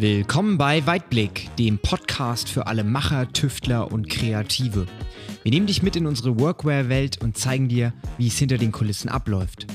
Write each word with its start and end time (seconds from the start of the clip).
Willkommen 0.00 0.56
bei 0.56 0.86
Weitblick, 0.86 1.54
dem 1.56 1.78
Podcast 1.78 2.48
für 2.48 2.66
alle 2.66 2.84
Macher, 2.84 3.30
Tüftler 3.34 3.92
und 3.92 4.08
Kreative. 4.08 4.86
Wir 5.42 5.52
nehmen 5.52 5.66
dich 5.66 5.82
mit 5.82 5.94
in 5.94 6.06
unsere 6.06 6.40
Workwear-Welt 6.40 7.22
und 7.22 7.36
zeigen 7.36 7.68
dir, 7.68 7.92
wie 8.16 8.28
es 8.28 8.38
hinter 8.38 8.56
den 8.56 8.72
Kulissen 8.72 9.10
abläuft. 9.10 9.66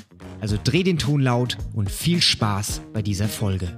Also 0.42 0.58
dreh 0.64 0.82
den 0.82 0.98
Ton 0.98 1.22
laut 1.22 1.60
und 1.76 1.92
viel 1.92 2.24
Spaß 2.24 2.82
bei 2.92 3.04
dieser 3.04 3.28
Folge. 3.28 3.78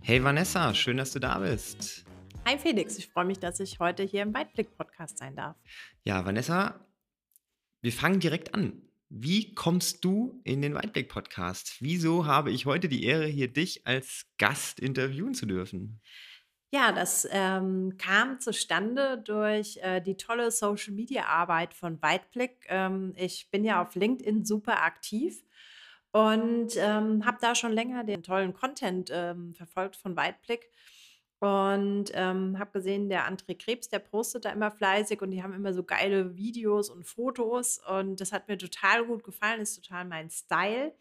Hey 0.00 0.24
Vanessa, 0.24 0.74
schön, 0.74 0.96
dass 0.96 1.12
du 1.12 1.20
da 1.20 1.38
bist. 1.38 2.04
Hi 2.44 2.58
Felix, 2.58 2.98
ich 2.98 3.10
freue 3.10 3.26
mich, 3.26 3.38
dass 3.38 3.60
ich 3.60 3.78
heute 3.78 4.02
hier 4.02 4.22
im 4.22 4.34
Weitblick-Podcast 4.34 5.18
sein 5.18 5.36
darf. 5.36 5.54
Ja, 6.02 6.26
Vanessa, 6.26 6.84
wir 7.80 7.92
fangen 7.92 8.18
direkt 8.18 8.56
an. 8.56 8.89
Wie 9.12 9.56
kommst 9.56 10.04
du 10.04 10.40
in 10.44 10.62
den 10.62 10.74
Weitblick-Podcast? 10.74 11.78
Wieso 11.80 12.26
habe 12.26 12.52
ich 12.52 12.64
heute 12.64 12.88
die 12.88 13.02
Ehre, 13.02 13.26
hier 13.26 13.52
dich 13.52 13.84
als 13.84 14.26
Gast 14.38 14.78
interviewen 14.78 15.34
zu 15.34 15.46
dürfen? 15.46 16.00
Ja, 16.72 16.92
das 16.92 17.26
ähm, 17.32 17.96
kam 17.98 18.38
zustande 18.38 19.20
durch 19.26 19.78
äh, 19.78 20.00
die 20.00 20.16
tolle 20.16 20.52
Social-Media-Arbeit 20.52 21.74
von 21.74 22.00
Weitblick. 22.00 22.66
Ähm, 22.68 23.12
ich 23.16 23.50
bin 23.50 23.64
ja 23.64 23.82
auf 23.82 23.96
LinkedIn 23.96 24.44
super 24.44 24.80
aktiv 24.84 25.42
und 26.12 26.76
ähm, 26.76 27.26
habe 27.26 27.38
da 27.40 27.56
schon 27.56 27.72
länger 27.72 28.04
den 28.04 28.22
tollen 28.22 28.54
Content 28.54 29.10
ähm, 29.12 29.54
verfolgt 29.54 29.96
von 29.96 30.14
Weitblick 30.14 30.70
und 31.40 32.12
ähm, 32.12 32.58
habe 32.58 32.70
gesehen, 32.72 33.08
der 33.08 33.26
André 33.26 33.56
Krebs, 33.56 33.88
der 33.88 33.98
postet 33.98 34.44
da 34.44 34.50
immer 34.50 34.70
fleißig 34.70 35.22
und 35.22 35.30
die 35.30 35.42
haben 35.42 35.54
immer 35.54 35.72
so 35.72 35.82
geile 35.82 36.36
Videos 36.36 36.90
und 36.90 37.06
Fotos. 37.06 37.80
Und 37.88 38.20
das 38.20 38.32
hat 38.32 38.46
mir 38.46 38.58
total 38.58 39.06
gut 39.06 39.24
gefallen, 39.24 39.60
ist 39.60 39.82
total 39.82 40.04
mein 40.04 40.28
Style. 40.28 40.92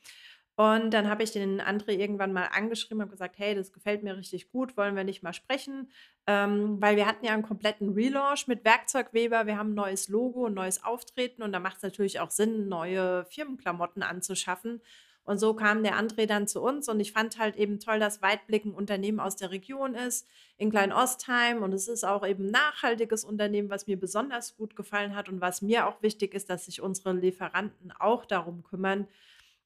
Und 0.56 0.92
dann 0.92 1.10
habe 1.10 1.24
ich 1.24 1.32
den 1.32 1.62
André 1.62 1.92
irgendwann 1.92 2.32
mal 2.32 2.48
angeschrieben 2.54 3.04
und 3.04 3.10
gesagt, 3.10 3.38
hey, 3.38 3.54
das 3.54 3.74
gefällt 3.74 4.02
mir 4.04 4.16
richtig 4.16 4.50
gut, 4.50 4.78
wollen 4.78 4.96
wir 4.96 5.04
nicht 5.04 5.24
mal 5.24 5.34
sprechen? 5.34 5.90
Ähm, 6.26 6.82
weil 6.82 6.96
wir 6.96 7.06
hatten 7.06 7.26
ja 7.26 7.34
einen 7.34 7.44
kompletten 7.44 7.90
Relaunch 7.94 8.48
mit 8.48 8.64
Werkzeugweber, 8.64 9.46
wir 9.46 9.58
haben 9.58 9.72
ein 9.72 9.76
neues 9.76 10.08
Logo, 10.08 10.46
ein 10.46 10.54
neues 10.54 10.84
Auftreten 10.84 11.44
und 11.44 11.52
da 11.52 11.60
macht 11.60 11.78
es 11.78 11.84
natürlich 11.84 12.20
auch 12.20 12.32
Sinn, 12.32 12.70
neue 12.70 13.26
Firmenklamotten 13.26 14.04
anzuschaffen. 14.04 14.82
Und 15.30 15.38
so 15.38 15.54
kam 15.54 15.84
der 15.84 15.94
André 15.94 16.26
dann 16.26 16.48
zu 16.48 16.60
uns 16.60 16.90
und 16.90 17.00
ich 17.00 17.12
fand 17.12 17.38
halt 17.38 17.56
eben 17.56 17.80
toll, 17.80 18.00
dass 18.00 18.24
Weitblick 18.24 18.66
ein 18.66 18.74
Unternehmen 18.74 19.20
aus 19.20 19.36
der 19.36 19.52
Region 19.52 19.94
ist, 19.94 20.28
in 20.58 20.72
Klein-Ostheim 20.72 21.62
und 21.62 21.72
es 21.72 21.88
ist 21.88 22.04
auch 22.04 22.26
eben 22.26 22.48
ein 22.48 22.52
nachhaltiges 22.52 23.26
Unternehmen, 23.26 23.70
was 23.70 23.86
mir 23.86 24.00
besonders 24.00 24.58
gut 24.58 24.76
gefallen 24.76 25.16
hat 25.16 25.30
und 25.30 25.40
was 25.40 25.62
mir 25.62 25.86
auch 25.86 26.02
wichtig 26.02 26.34
ist, 26.34 26.50
dass 26.50 26.66
sich 26.66 26.82
unsere 26.82 27.14
Lieferanten 27.14 27.94
auch 28.00 28.26
darum 28.26 28.64
kümmern, 28.64 29.08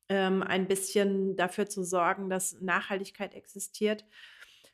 ähm, 0.09 0.43
ein 0.43 0.67
bisschen 0.67 1.37
dafür 1.37 1.69
zu 1.69 1.85
sorgen, 1.85 2.29
dass 2.29 2.59
Nachhaltigkeit 2.59 3.33
existiert. 3.33 4.03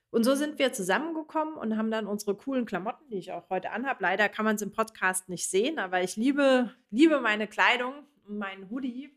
Und 0.09 0.23
so 0.23 0.33
sind 0.33 0.57
wir 0.57 0.73
zusammengekommen 0.73 1.53
und 1.53 1.77
haben 1.77 1.91
dann 1.91 2.07
unsere 2.07 2.33
coolen 2.33 2.65
Klamotten, 2.65 3.07
die 3.11 3.19
ich 3.19 3.31
auch 3.31 3.47
heute 3.51 3.69
anhabe. 3.69 4.01
Leider 4.01 4.27
kann 4.27 4.43
man 4.43 4.55
es 4.55 4.63
im 4.63 4.71
Podcast 4.71 5.29
nicht 5.29 5.47
sehen, 5.47 5.77
aber 5.77 6.01
ich 6.01 6.15
liebe, 6.15 6.73
liebe 6.89 7.19
meine 7.19 7.45
Kleidung, 7.45 7.93
meinen 8.25 8.71
Hoodie 8.71 9.11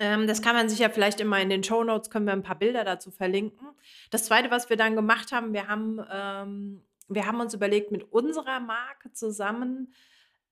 ähm, 0.00 0.26
das 0.26 0.42
kann 0.42 0.56
man 0.56 0.68
sich 0.68 0.78
ja 0.78 0.88
vielleicht 0.88 1.20
immer 1.20 1.40
in 1.40 1.50
den 1.50 1.62
Show 1.62 1.84
Notes, 1.84 2.10
können 2.10 2.26
wir 2.26 2.32
ein 2.32 2.42
paar 2.42 2.58
Bilder 2.58 2.84
dazu 2.84 3.10
verlinken. 3.10 3.68
Das 4.10 4.24
zweite, 4.24 4.50
was 4.50 4.70
wir 4.70 4.76
dann 4.76 4.96
gemacht 4.96 5.30
haben, 5.30 5.52
wir 5.52 5.68
haben, 5.68 6.00
ähm, 6.10 6.82
wir 7.08 7.26
haben 7.26 7.40
uns 7.40 7.54
überlegt, 7.54 7.92
mit 7.92 8.10
unserer 8.10 8.60
Marke 8.60 9.12
zusammen, 9.12 9.92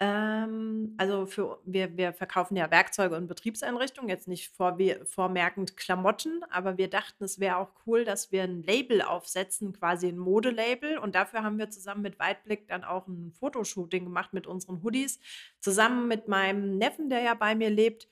ähm, 0.01 0.95
also 0.99 1.27
für, 1.27 1.59
wir, 1.65 1.97
wir 1.97 2.13
verkaufen 2.13 2.57
ja 2.57 2.71
Werkzeuge 2.71 3.17
und 3.17 3.27
Betriebseinrichtungen, 3.27 4.11
jetzt 4.11 4.29
nicht 4.29 4.51
vor, 4.51 4.79
vormerkend 5.05 5.77
Klamotten, 5.77 6.43
aber 6.51 6.77
wir 6.77 6.89
dachten, 6.89 7.25
es 7.25 7.41
wäre 7.41 7.57
auch 7.57 7.71
cool, 7.87 8.05
dass 8.05 8.31
wir 8.31 8.45
ein 8.45 8.63
Label 8.63 9.03
aufsetzen, 9.03 9.73
quasi 9.73 10.09
ein 10.09 10.19
Modelabel. 10.19 10.99
Und 10.99 11.15
dafür 11.15 11.43
haben 11.43 11.59
wir 11.59 11.71
zusammen 11.71 12.03
mit 12.03 12.19
Weitblick 12.21 12.69
dann 12.69 12.85
auch 12.85 13.09
ein 13.09 13.33
Fotoshooting 13.41 14.05
gemacht 14.05 14.33
mit 14.33 14.47
unseren 14.47 14.83
Hoodies, 14.83 15.19
zusammen 15.59 16.07
mit 16.07 16.29
meinem 16.29 16.79
Neffen, 16.79 17.09
der 17.09 17.23
ja 17.23 17.35
bei 17.35 17.55
mir 17.57 17.71
lebt 17.71 18.09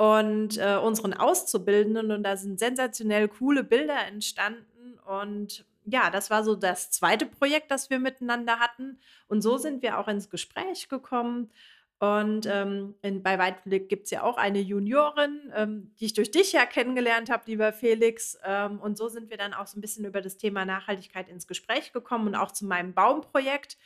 und 0.00 0.56
äh, 0.56 0.78
unseren 0.78 1.12
Auszubildenden. 1.12 2.10
Und 2.10 2.22
da 2.22 2.34
sind 2.38 2.58
sensationell 2.58 3.28
coole 3.28 3.62
Bilder 3.62 4.06
entstanden. 4.06 4.98
Und 5.04 5.66
ja, 5.84 6.08
das 6.08 6.30
war 6.30 6.42
so 6.42 6.54
das 6.54 6.90
zweite 6.90 7.26
Projekt, 7.26 7.70
das 7.70 7.90
wir 7.90 7.98
miteinander 7.98 8.60
hatten. 8.60 8.98
Und 9.28 9.42
so 9.42 9.58
sind 9.58 9.82
wir 9.82 9.98
auch 9.98 10.08
ins 10.08 10.30
Gespräch 10.30 10.88
gekommen. 10.88 11.50
Und 11.98 12.46
ähm, 12.46 12.94
in, 13.02 13.22
bei 13.22 13.38
Weitblick 13.38 13.90
gibt 13.90 14.04
es 14.04 14.10
ja 14.10 14.22
auch 14.22 14.38
eine 14.38 14.60
Juniorin, 14.60 15.52
ähm, 15.54 15.92
die 16.00 16.06
ich 16.06 16.14
durch 16.14 16.30
dich 16.30 16.52
ja 16.52 16.64
kennengelernt 16.64 17.28
habe, 17.28 17.42
lieber 17.44 17.70
Felix. 17.74 18.38
Ähm, 18.42 18.80
und 18.80 18.96
so 18.96 19.08
sind 19.08 19.28
wir 19.28 19.36
dann 19.36 19.52
auch 19.52 19.66
so 19.66 19.78
ein 19.78 19.82
bisschen 19.82 20.06
über 20.06 20.22
das 20.22 20.38
Thema 20.38 20.64
Nachhaltigkeit 20.64 21.28
ins 21.28 21.46
Gespräch 21.46 21.92
gekommen 21.92 22.28
und 22.28 22.36
auch 22.36 22.52
zu 22.52 22.64
meinem 22.64 22.94
Baumprojekt. 22.94 23.76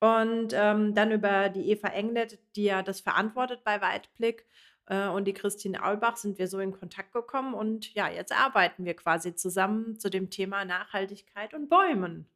Und 0.00 0.54
ähm, 0.54 0.92
dann 0.96 1.12
über 1.12 1.50
die 1.50 1.70
Eva 1.70 1.86
Englet, 1.86 2.40
die 2.56 2.64
ja 2.64 2.82
das 2.82 3.00
verantwortet 3.00 3.62
bei 3.62 3.80
Weitblick 3.80 4.44
äh, 4.86 5.08
und 5.08 5.26
die 5.26 5.32
Christine 5.32 5.84
Aulbach 5.84 6.16
sind 6.16 6.38
wir 6.38 6.48
so 6.48 6.58
in 6.58 6.72
Kontakt 6.72 7.12
gekommen 7.12 7.54
und 7.54 7.92
ja, 7.94 8.10
jetzt 8.10 8.32
arbeiten 8.32 8.84
wir 8.84 8.94
quasi 8.94 9.34
zusammen 9.34 9.98
zu 9.98 10.10
dem 10.10 10.30
Thema 10.30 10.64
Nachhaltigkeit 10.64 11.54
und 11.54 11.68
Bäumen. 11.68 12.26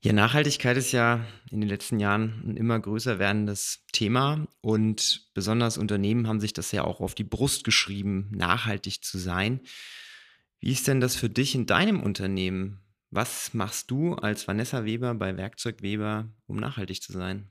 Ja, 0.00 0.12
Nachhaltigkeit 0.12 0.76
ist 0.76 0.92
ja 0.92 1.24
in 1.50 1.60
den 1.60 1.68
letzten 1.68 1.98
Jahren 1.98 2.42
ein 2.46 2.56
immer 2.56 2.78
größer 2.78 3.18
werdendes 3.18 3.84
Thema 3.92 4.46
und 4.60 5.30
besonders 5.34 5.78
Unternehmen 5.78 6.28
haben 6.28 6.38
sich 6.38 6.52
das 6.52 6.70
ja 6.70 6.84
auch 6.84 7.00
auf 7.00 7.14
die 7.14 7.24
Brust 7.24 7.64
geschrieben, 7.64 8.30
nachhaltig 8.32 9.02
zu 9.02 9.18
sein. 9.18 9.60
Wie 10.60 10.70
ist 10.70 10.86
denn 10.86 11.00
das 11.00 11.16
für 11.16 11.28
dich 11.30 11.54
in 11.54 11.66
deinem 11.66 12.02
Unternehmen? 12.02 12.82
Was 13.10 13.54
machst 13.54 13.90
du 13.90 14.14
als 14.14 14.46
Vanessa 14.46 14.84
Weber 14.84 15.14
bei 15.14 15.36
Werkzeug 15.36 15.82
Weber, 15.82 16.28
um 16.46 16.56
nachhaltig 16.56 17.02
zu 17.02 17.12
sein? 17.12 17.50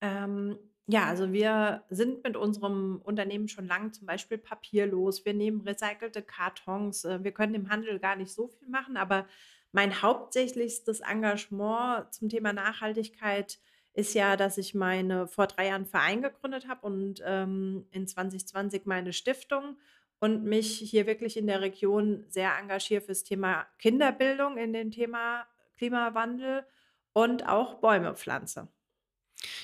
Ähm, 0.00 0.58
ja, 0.90 1.04
also 1.04 1.32
wir 1.32 1.84
sind 1.90 2.24
mit 2.24 2.34
unserem 2.34 3.02
Unternehmen 3.04 3.48
schon 3.48 3.66
lange 3.66 3.92
zum 3.92 4.06
Beispiel 4.06 4.38
papierlos. 4.38 5.26
Wir 5.26 5.34
nehmen 5.34 5.60
recycelte 5.60 6.22
Kartons. 6.22 7.04
Äh, 7.04 7.22
wir 7.22 7.32
können 7.32 7.54
im 7.54 7.68
Handel 7.68 7.98
gar 7.98 8.16
nicht 8.16 8.32
so 8.32 8.48
viel 8.48 8.68
machen, 8.68 8.96
aber 8.96 9.26
mein 9.70 10.00
hauptsächlichstes 10.00 11.00
Engagement 11.00 12.12
zum 12.14 12.30
Thema 12.30 12.54
Nachhaltigkeit 12.54 13.58
ist 13.92 14.14
ja, 14.14 14.36
dass 14.36 14.56
ich 14.56 14.74
meine 14.74 15.28
vor 15.28 15.46
drei 15.46 15.66
Jahren 15.66 15.84
Verein 15.84 16.22
gegründet 16.22 16.68
habe 16.68 16.86
und 16.86 17.22
ähm, 17.22 17.86
in 17.90 18.06
2020 18.06 18.86
meine 18.86 19.12
Stiftung 19.12 19.76
und 20.20 20.44
mich 20.44 20.78
hier 20.78 21.06
wirklich 21.06 21.36
in 21.36 21.46
der 21.46 21.60
Region 21.60 22.24
sehr 22.28 22.56
engagiere 22.58 23.02
fürs 23.02 23.24
Thema 23.24 23.66
Kinderbildung 23.78 24.56
in 24.56 24.72
dem 24.72 24.90
Thema 24.90 25.46
Klimawandel 25.76 26.64
und 27.12 27.46
auch 27.46 27.74
Bäume 27.74 28.14
pflanze. 28.14 28.68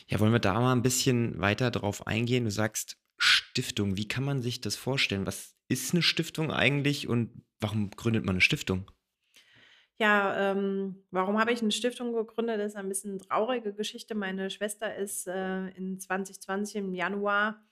Ja, 0.09 0.21
wollen 0.21 0.33
wir 0.33 0.39
da 0.39 0.55
mal 0.61 0.73
ein 0.73 0.83
bisschen 0.83 1.41
weiter 1.41 1.71
drauf 1.71 2.07
eingehen? 2.07 2.45
Du 2.45 2.51
sagst 2.51 2.97
Stiftung. 3.19 3.97
Wie 3.97 4.09
kann 4.09 4.25
man 4.25 4.43
sich 4.43 4.61
das 4.61 4.77
vorstellen? 4.77 5.27
Was 5.27 5.55
ist 5.69 5.93
eine 5.93 6.03
Stiftung 6.03 6.51
eigentlich 6.53 7.09
und 7.09 7.45
warum 7.61 7.91
gründet 7.91 8.25
man 8.25 8.35
eine 8.35 8.41
Stiftung? 8.41 8.91
Ja, 9.97 10.51
ähm, 10.51 11.05
warum 11.11 11.39
habe 11.39 11.53
ich 11.53 11.63
eine 11.63 11.71
Stiftung 11.71 12.13
gegründet? 12.13 12.59
Das 12.59 12.73
ist 12.73 12.77
ein 12.77 12.89
bisschen 12.89 13.13
eine 13.13 13.21
traurige 13.21 13.73
Geschichte. 13.73 14.15
Meine 14.15 14.51
Schwester 14.51 14.95
ist 14.95 15.29
äh, 15.29 15.69
in 15.69 16.01
2020 16.01 16.77
im 16.77 16.95
Januar, 16.95 17.63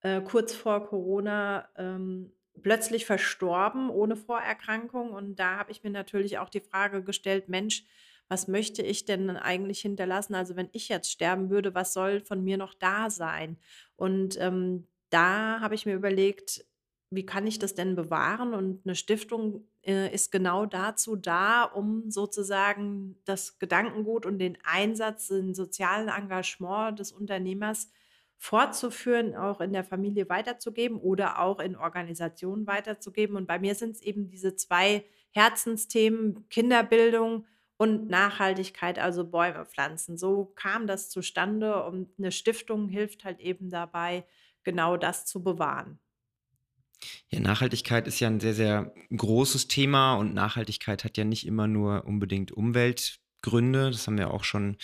äh, 0.00 0.20
kurz 0.20 0.52
vor 0.52 0.84
Corona, 0.86 1.68
ähm, 1.76 2.32
plötzlich 2.60 3.06
verstorben 3.06 3.88
ohne 3.88 4.16
Vorerkrankung. 4.16 5.12
Und 5.12 5.36
da 5.36 5.58
habe 5.58 5.70
ich 5.70 5.84
mir 5.84 5.90
natürlich 5.90 6.38
auch 6.38 6.48
die 6.48 6.60
Frage 6.60 7.04
gestellt, 7.04 7.48
Mensch, 7.48 7.84
was 8.30 8.46
möchte 8.46 8.80
ich 8.82 9.04
denn 9.04 9.28
eigentlich 9.30 9.80
hinterlassen? 9.80 10.36
Also 10.36 10.54
wenn 10.54 10.68
ich 10.70 10.88
jetzt 10.88 11.10
sterben 11.10 11.50
würde, 11.50 11.74
was 11.74 11.92
soll 11.92 12.20
von 12.20 12.44
mir 12.44 12.56
noch 12.56 12.74
da 12.74 13.10
sein? 13.10 13.58
Und 13.96 14.40
ähm, 14.40 14.86
da 15.10 15.58
habe 15.60 15.74
ich 15.74 15.84
mir 15.84 15.96
überlegt, 15.96 16.64
wie 17.10 17.26
kann 17.26 17.44
ich 17.48 17.58
das 17.58 17.74
denn 17.74 17.96
bewahren? 17.96 18.54
Und 18.54 18.86
eine 18.86 18.94
Stiftung 18.94 19.66
äh, 19.82 20.14
ist 20.14 20.30
genau 20.30 20.64
dazu 20.64 21.16
da, 21.16 21.64
um 21.64 22.08
sozusagen 22.12 23.16
das 23.24 23.58
Gedankengut 23.58 24.24
und 24.26 24.38
den 24.38 24.56
Einsatz, 24.62 25.26
den 25.26 25.52
sozialen 25.52 26.08
Engagement 26.08 27.00
des 27.00 27.10
Unternehmers 27.10 27.90
fortzuführen, 28.36 29.34
auch 29.34 29.60
in 29.60 29.72
der 29.72 29.82
Familie 29.82 30.28
weiterzugeben 30.28 31.00
oder 31.00 31.40
auch 31.40 31.58
in 31.58 31.74
Organisationen 31.74 32.68
weiterzugeben. 32.68 33.34
Und 33.34 33.48
bei 33.48 33.58
mir 33.58 33.74
sind 33.74 33.96
es 33.96 34.02
eben 34.02 34.28
diese 34.28 34.54
zwei 34.54 35.04
Herzensthemen, 35.32 36.48
Kinderbildung 36.48 37.44
und 37.80 38.10
Nachhaltigkeit, 38.10 38.98
also 38.98 39.24
Bäume 39.24 39.64
pflanzen. 39.64 40.18
So 40.18 40.52
kam 40.54 40.86
das 40.86 41.08
zustande 41.08 41.82
und 41.84 42.10
eine 42.18 42.30
Stiftung 42.30 42.90
hilft 42.90 43.24
halt 43.24 43.40
eben 43.40 43.70
dabei, 43.70 44.26
genau 44.64 44.98
das 44.98 45.24
zu 45.24 45.42
bewahren. 45.42 45.98
Ja, 47.30 47.40
Nachhaltigkeit 47.40 48.06
ist 48.06 48.20
ja 48.20 48.28
ein 48.28 48.40
sehr, 48.40 48.52
sehr 48.54 48.92
großes 49.16 49.68
Thema 49.68 50.14
und 50.14 50.34
Nachhaltigkeit 50.34 51.04
hat 51.04 51.16
ja 51.16 51.24
nicht 51.24 51.46
immer 51.46 51.66
nur 51.66 52.04
unbedingt 52.04 52.52
Umweltgründe. 52.52 53.90
Das 53.90 54.06
haben 54.06 54.18
wir 54.18 54.30
auch 54.32 54.44
schon, 54.44 54.76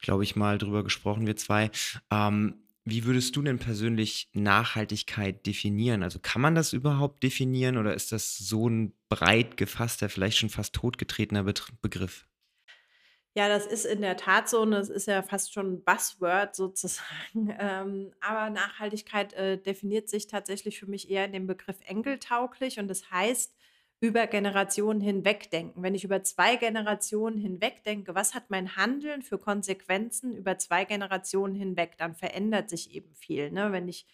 glaube 0.00 0.22
ich, 0.22 0.36
mal 0.36 0.58
drüber 0.58 0.84
gesprochen, 0.84 1.26
wir 1.26 1.36
zwei. 1.36 1.70
Ähm, 2.12 2.62
Wie 2.84 3.04
würdest 3.04 3.34
du 3.34 3.42
denn 3.42 3.58
persönlich 3.58 4.28
Nachhaltigkeit 4.32 5.44
definieren? 5.46 6.02
Also 6.04 6.20
kann 6.20 6.42
man 6.42 6.54
das 6.54 6.72
überhaupt 6.72 7.22
definieren 7.24 7.78
oder 7.78 7.94
ist 7.94 8.12
das 8.12 8.36
so 8.38 8.68
ein 8.68 8.94
breit 9.08 9.56
gefasster, 9.56 10.08
vielleicht 10.08 10.38
schon 10.38 10.50
fast 10.50 10.74
totgetretener 10.74 11.42
Begriff? 11.82 12.28
Ja, 13.36 13.48
das 13.48 13.66
ist 13.66 13.84
in 13.84 14.00
der 14.00 14.16
Tat 14.16 14.48
so 14.48 14.60
und 14.60 14.70
das 14.70 14.88
ist 14.88 15.08
ja 15.08 15.20
fast 15.22 15.52
schon 15.52 15.66
'n 15.78 15.84
Buzzword 15.84 16.54
sozusagen. 16.54 17.04
Ähm, 17.58 18.12
aber 18.20 18.48
Nachhaltigkeit, 18.50 19.32
äh, 19.32 19.58
definiert 19.58 20.08
sich 20.08 20.28
tatsächlich 20.28 20.78
für 20.78 20.86
mich 20.86 21.10
eher 21.10 21.24
in 21.24 21.32
dem 21.32 21.46
Begriff 21.48 21.78
enkeltauglich 21.84 22.78
und 22.78 22.86
das 22.88 23.10
heißt, 23.10 23.52
über 24.00 24.26
Generationen 24.28 25.00
hinweg 25.00 25.50
denken. 25.50 25.82
Wenn 25.82 25.94
ich 25.96 26.04
über 26.04 26.22
2 26.22 26.56
Generationen 26.56 27.38
hinweg 27.38 27.82
denke, 27.84 28.14
was 28.14 28.34
hat 28.34 28.50
mein 28.50 28.76
Handeln 28.76 29.22
für 29.22 29.38
Konsequenzen 29.38 30.36
über 30.36 30.58
2 30.58 30.84
Generationen 30.84 31.54
hinweg? 31.56 31.96
Dann 31.98 32.14
verändert 32.14 32.68
sich 32.70 32.92
eben 32.94 33.14
viel, 33.16 33.50
ne? 33.50 33.72
Wenn 33.72 33.88
ich 33.88 34.06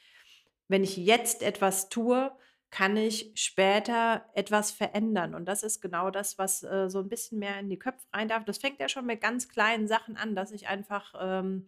wenn 0.69 0.85
ich 0.85 0.97
jetzt 0.97 1.43
etwas 1.43 1.89
tue, 1.89 2.31
kann 2.71 2.97
ich 2.97 3.33
später 3.35 4.25
etwas 4.35 4.71
verändern. 4.71 5.35
Und 5.35 5.47
das 5.47 5.63
ist 5.65 5.81
genau 5.81 6.11
das, 6.11 6.39
was, 6.39 6.63
äh, 6.63 6.89
so 6.89 7.01
ein 7.01 7.09
bisschen 7.09 7.39
mehr 7.41 7.59
in 7.59 7.69
die 7.69 7.79
Köpfe 7.79 8.07
rein 8.13 8.29
darf. 8.29 8.45
Das 8.45 8.59
fängt 8.59 8.81
ja 8.81 8.89
schon 8.89 9.07
mit 9.07 9.21
ganz 9.21 9.49
kleinen 9.49 9.89
Sachen 9.89 10.17
an, 10.17 10.35
dass 10.37 10.53
ich 10.53 10.69
einfach, 10.69 11.15
ähm, 11.21 11.65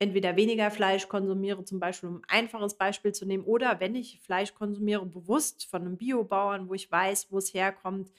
entweder 0.00 0.36
weniger 0.36 0.70
Fleisch 0.70 1.08
konsumiere, 1.08 1.64
zum 1.64 1.80
Beispiel, 1.80 2.08
um 2.10 2.16
'n 2.18 2.24
einfaches 2.28 2.74
Beispiel 2.76 3.12
zu 3.12 3.26
nehmen, 3.26 3.44
oder 3.44 3.80
wenn 3.80 3.94
ich 3.94 4.20
Fleisch 4.20 4.54
konsumiere, 4.54 5.06
bewusst 5.06 5.66
von 5.66 5.82
einem 5.82 5.96
Biobauern, 5.98 6.68
wo 6.68 6.74
ich 6.74 6.90
weiß, 6.90 7.28
wo 7.32 7.38
es 7.38 7.54
herkommt, 7.54 8.10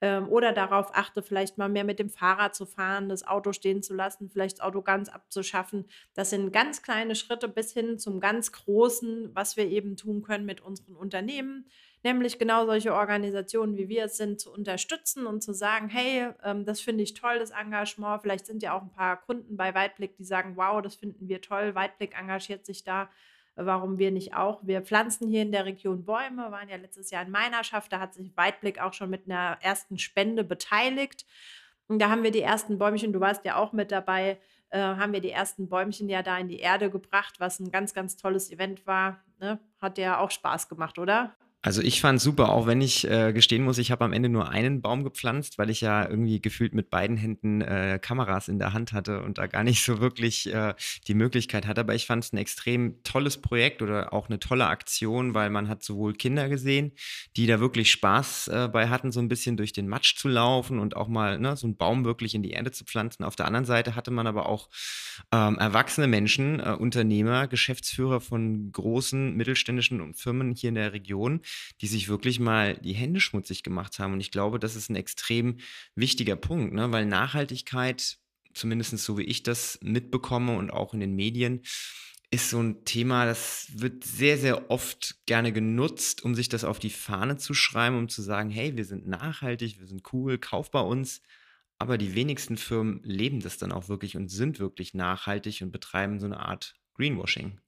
ähm, 0.00 0.28
oder 0.28 0.52
darauf 0.52 0.94
achte, 0.94 1.22
vielleicht 1.22 1.56
mal 1.58 1.68
mehr 1.68 1.84
mit 1.84 1.98
dem 1.98 2.10
Fahrrad 2.10 2.54
zu 2.54 2.66
fahren, 2.66 3.08
das 3.08 3.26
Auto 3.26 3.52
stehen 3.52 3.82
zu 3.82 3.94
lassen, 3.94 4.28
vielleicht 4.30 4.58
das 4.58 4.64
Auto 4.66 4.82
ganz 4.82 5.08
abzuschaffen. 5.08 5.86
Das 6.14 6.30
sind 6.30 6.52
ganz 6.52 6.82
kleine 6.82 7.14
Schritte 7.14 7.48
bis 7.48 7.72
hin 7.72 7.98
zum 7.98 8.20
ganz 8.20 8.52
Großen, 8.52 9.30
was 9.34 9.56
wir 9.56 9.66
eben 9.66 9.96
tun 9.96 10.22
können 10.22 10.44
mit 10.46 10.60
unseren 10.60 10.94
Unternehmen, 10.96 11.66
nämlich 12.02 12.38
genau 12.38 12.66
solche 12.66 12.94
Organisationen, 12.94 13.76
wie 13.76 13.88
wir 13.88 14.04
es 14.04 14.16
sind, 14.16 14.40
zu 14.40 14.52
unterstützen 14.52 15.26
und 15.26 15.42
zu 15.42 15.52
sagen: 15.52 15.88
„Hey, 15.88 16.30
ähm, 16.42 16.64
das 16.64 16.80
finde 16.80 17.02
ich 17.04 17.14
toll, 17.14 17.38
das 17.38 17.50
Engagement.“ 17.50 18.22
Vielleicht 18.22 18.46
sind 18.46 18.62
ja 18.62 18.76
auch 18.76 18.82
ein 18.82 18.92
paar 18.92 19.20
Kunden 19.22 19.56
bei 19.56 19.74
Weitblick, 19.74 20.16
die 20.16 20.24
sagen: 20.24 20.56
„Wow, 20.56 20.82
das 20.82 20.96
finden 20.96 21.28
wir 21.28 21.40
toll. 21.40 21.74
Weitblick 21.74 22.18
engagiert 22.18 22.66
sich 22.66 22.84
da 22.84 23.08
Warum 23.56 23.98
wir 23.98 24.10
nicht 24.10 24.34
auch? 24.34 24.60
Wir 24.66 24.82
pflanzen 24.82 25.28
hier 25.28 25.42
in 25.42 25.52
der 25.52 25.64
Region 25.64 26.04
Bäume, 26.04 26.50
waren 26.50 26.68
ja 26.68 26.76
letztes 26.76 27.10
Jahr 27.10 27.24
in 27.24 27.30
Meinerschaft, 27.30 27.92
da 27.92 28.00
hat 28.00 28.14
sich 28.14 28.36
Weitblick 28.36 28.80
auch 28.80 28.92
schon 28.92 29.10
mit 29.10 29.26
einer 29.26 29.58
ersten 29.60 29.98
Spende 29.98 30.42
beteiligt. 30.42 31.24
Und 31.86 32.00
da 32.00 32.10
haben 32.10 32.22
wir 32.22 32.30
die 32.30 32.40
ersten 32.40 32.78
Bäumchen, 32.78 33.12
du 33.12 33.20
warst 33.20 33.44
ja 33.44 33.56
auch 33.56 33.72
mit 33.72 33.92
dabei, 33.92 34.40
äh, 34.70 34.78
haben 34.78 35.12
wir 35.12 35.20
die 35.20 35.30
ersten 35.30 35.68
Bäumchen 35.68 36.08
ja 36.08 36.22
da 36.22 36.36
in 36.38 36.48
die 36.48 36.58
Erde 36.58 36.90
gebracht, 36.90 37.38
was 37.38 37.60
ein 37.60 37.70
ganz, 37.70 37.94
ganz 37.94 38.16
tolles 38.16 38.50
Event 38.50 38.86
war. 38.86 39.22
Ne? 39.38 39.60
Hat 39.80 39.98
ja 39.98 40.18
auch 40.18 40.30
Spaß 40.30 40.68
gemacht, 40.68 40.98
oder? 40.98 41.36
Also 41.64 41.80
ich 41.80 42.02
fand 42.02 42.20
super, 42.20 42.50
auch 42.50 42.66
wenn 42.66 42.82
ich 42.82 43.08
äh, 43.10 43.32
gestehen 43.32 43.64
muss, 43.64 43.78
ich 43.78 43.90
habe 43.90 44.04
am 44.04 44.12
Ende 44.12 44.28
nur 44.28 44.50
einen 44.50 44.82
Baum 44.82 45.02
gepflanzt, 45.02 45.56
weil 45.56 45.70
ich 45.70 45.80
ja 45.80 46.06
irgendwie 46.06 46.38
gefühlt 46.38 46.74
mit 46.74 46.90
beiden 46.90 47.16
Händen 47.16 47.62
äh, 47.62 47.98
Kameras 48.02 48.48
in 48.48 48.58
der 48.58 48.74
Hand 48.74 48.92
hatte 48.92 49.22
und 49.22 49.38
da 49.38 49.46
gar 49.46 49.64
nicht 49.64 49.82
so 49.82 49.98
wirklich 49.98 50.52
äh, 50.52 50.74
die 51.06 51.14
Möglichkeit 51.14 51.66
hatte. 51.66 51.80
Aber 51.80 51.94
ich 51.94 52.04
fand 52.04 52.22
es 52.22 52.34
ein 52.34 52.36
extrem 52.36 53.02
tolles 53.02 53.40
Projekt 53.40 53.80
oder 53.80 54.12
auch 54.12 54.28
eine 54.28 54.40
tolle 54.40 54.66
Aktion, 54.66 55.32
weil 55.32 55.48
man 55.48 55.68
hat 55.68 55.82
sowohl 55.82 56.12
Kinder 56.12 56.50
gesehen, 56.50 56.92
die 57.34 57.46
da 57.46 57.60
wirklich 57.60 57.90
Spaß 57.92 58.48
äh, 58.48 58.68
bei 58.70 58.90
hatten, 58.90 59.10
so 59.10 59.20
ein 59.20 59.28
bisschen 59.28 59.56
durch 59.56 59.72
den 59.72 59.88
Matsch 59.88 60.16
zu 60.16 60.28
laufen 60.28 60.78
und 60.78 60.96
auch 60.96 61.08
mal 61.08 61.38
ne, 61.38 61.56
so 61.56 61.66
einen 61.66 61.78
Baum 61.78 62.04
wirklich 62.04 62.34
in 62.34 62.42
die 62.42 62.50
Erde 62.50 62.72
zu 62.72 62.84
pflanzen. 62.84 63.24
Auf 63.24 63.36
der 63.36 63.46
anderen 63.46 63.64
Seite 63.64 63.96
hatte 63.96 64.10
man 64.10 64.26
aber 64.26 64.50
auch 64.50 64.68
ähm, 65.32 65.56
erwachsene 65.56 66.08
Menschen, 66.08 66.60
äh, 66.60 66.76
Unternehmer, 66.78 67.48
Geschäftsführer 67.48 68.20
von 68.20 68.70
großen 68.70 69.34
mittelständischen 69.34 70.12
Firmen 70.12 70.52
hier 70.52 70.68
in 70.68 70.74
der 70.74 70.92
Region, 70.92 71.40
die 71.80 71.86
sich 71.86 72.08
wirklich 72.08 72.40
mal 72.40 72.76
die 72.76 72.94
Hände 72.94 73.20
schmutzig 73.20 73.62
gemacht 73.62 73.98
haben. 73.98 74.12
Und 74.12 74.20
ich 74.20 74.30
glaube, 74.30 74.58
das 74.58 74.76
ist 74.76 74.90
ein 74.90 74.96
extrem 74.96 75.58
wichtiger 75.94 76.36
Punkt, 76.36 76.74
ne? 76.74 76.92
weil 76.92 77.06
Nachhaltigkeit, 77.06 78.18
zumindest 78.52 78.98
so 78.98 79.18
wie 79.18 79.24
ich 79.24 79.42
das 79.42 79.78
mitbekomme 79.82 80.56
und 80.56 80.70
auch 80.70 80.94
in 80.94 81.00
den 81.00 81.14
Medien, 81.14 81.62
ist 82.34 82.50
so 82.50 82.60
ein 82.60 82.84
Thema, 82.84 83.26
das 83.26 83.68
wird 83.74 84.04
sehr, 84.04 84.36
sehr 84.38 84.70
oft 84.70 85.16
gerne 85.26 85.52
genutzt, 85.52 86.24
um 86.24 86.34
sich 86.34 86.48
das 86.48 86.64
auf 86.64 86.78
die 86.78 86.90
Fahne 86.90 87.36
zu 87.36 87.54
schreiben, 87.54 87.96
um 87.96 88.08
zu 88.08 88.22
sagen, 88.22 88.50
hey, 88.50 88.76
wir 88.76 88.84
sind 88.84 89.06
nachhaltig, 89.06 89.78
wir 89.78 89.86
sind 89.86 90.02
cool, 90.12 90.38
kauf 90.38 90.70
bei 90.70 90.80
uns. 90.80 91.22
Aber 91.78 91.98
die 91.98 92.14
wenigsten 92.14 92.56
Firmen 92.56 93.00
leben 93.04 93.40
das 93.40 93.58
dann 93.58 93.72
auch 93.72 93.88
wirklich 93.88 94.16
und 94.16 94.28
sind 94.28 94.58
wirklich 94.58 94.94
nachhaltig 94.94 95.62
und 95.62 95.70
betreiben 95.70 96.18
so 96.18 96.26
eine 96.26 96.40
Art 96.40 96.74
Greenwashing. 96.94 97.60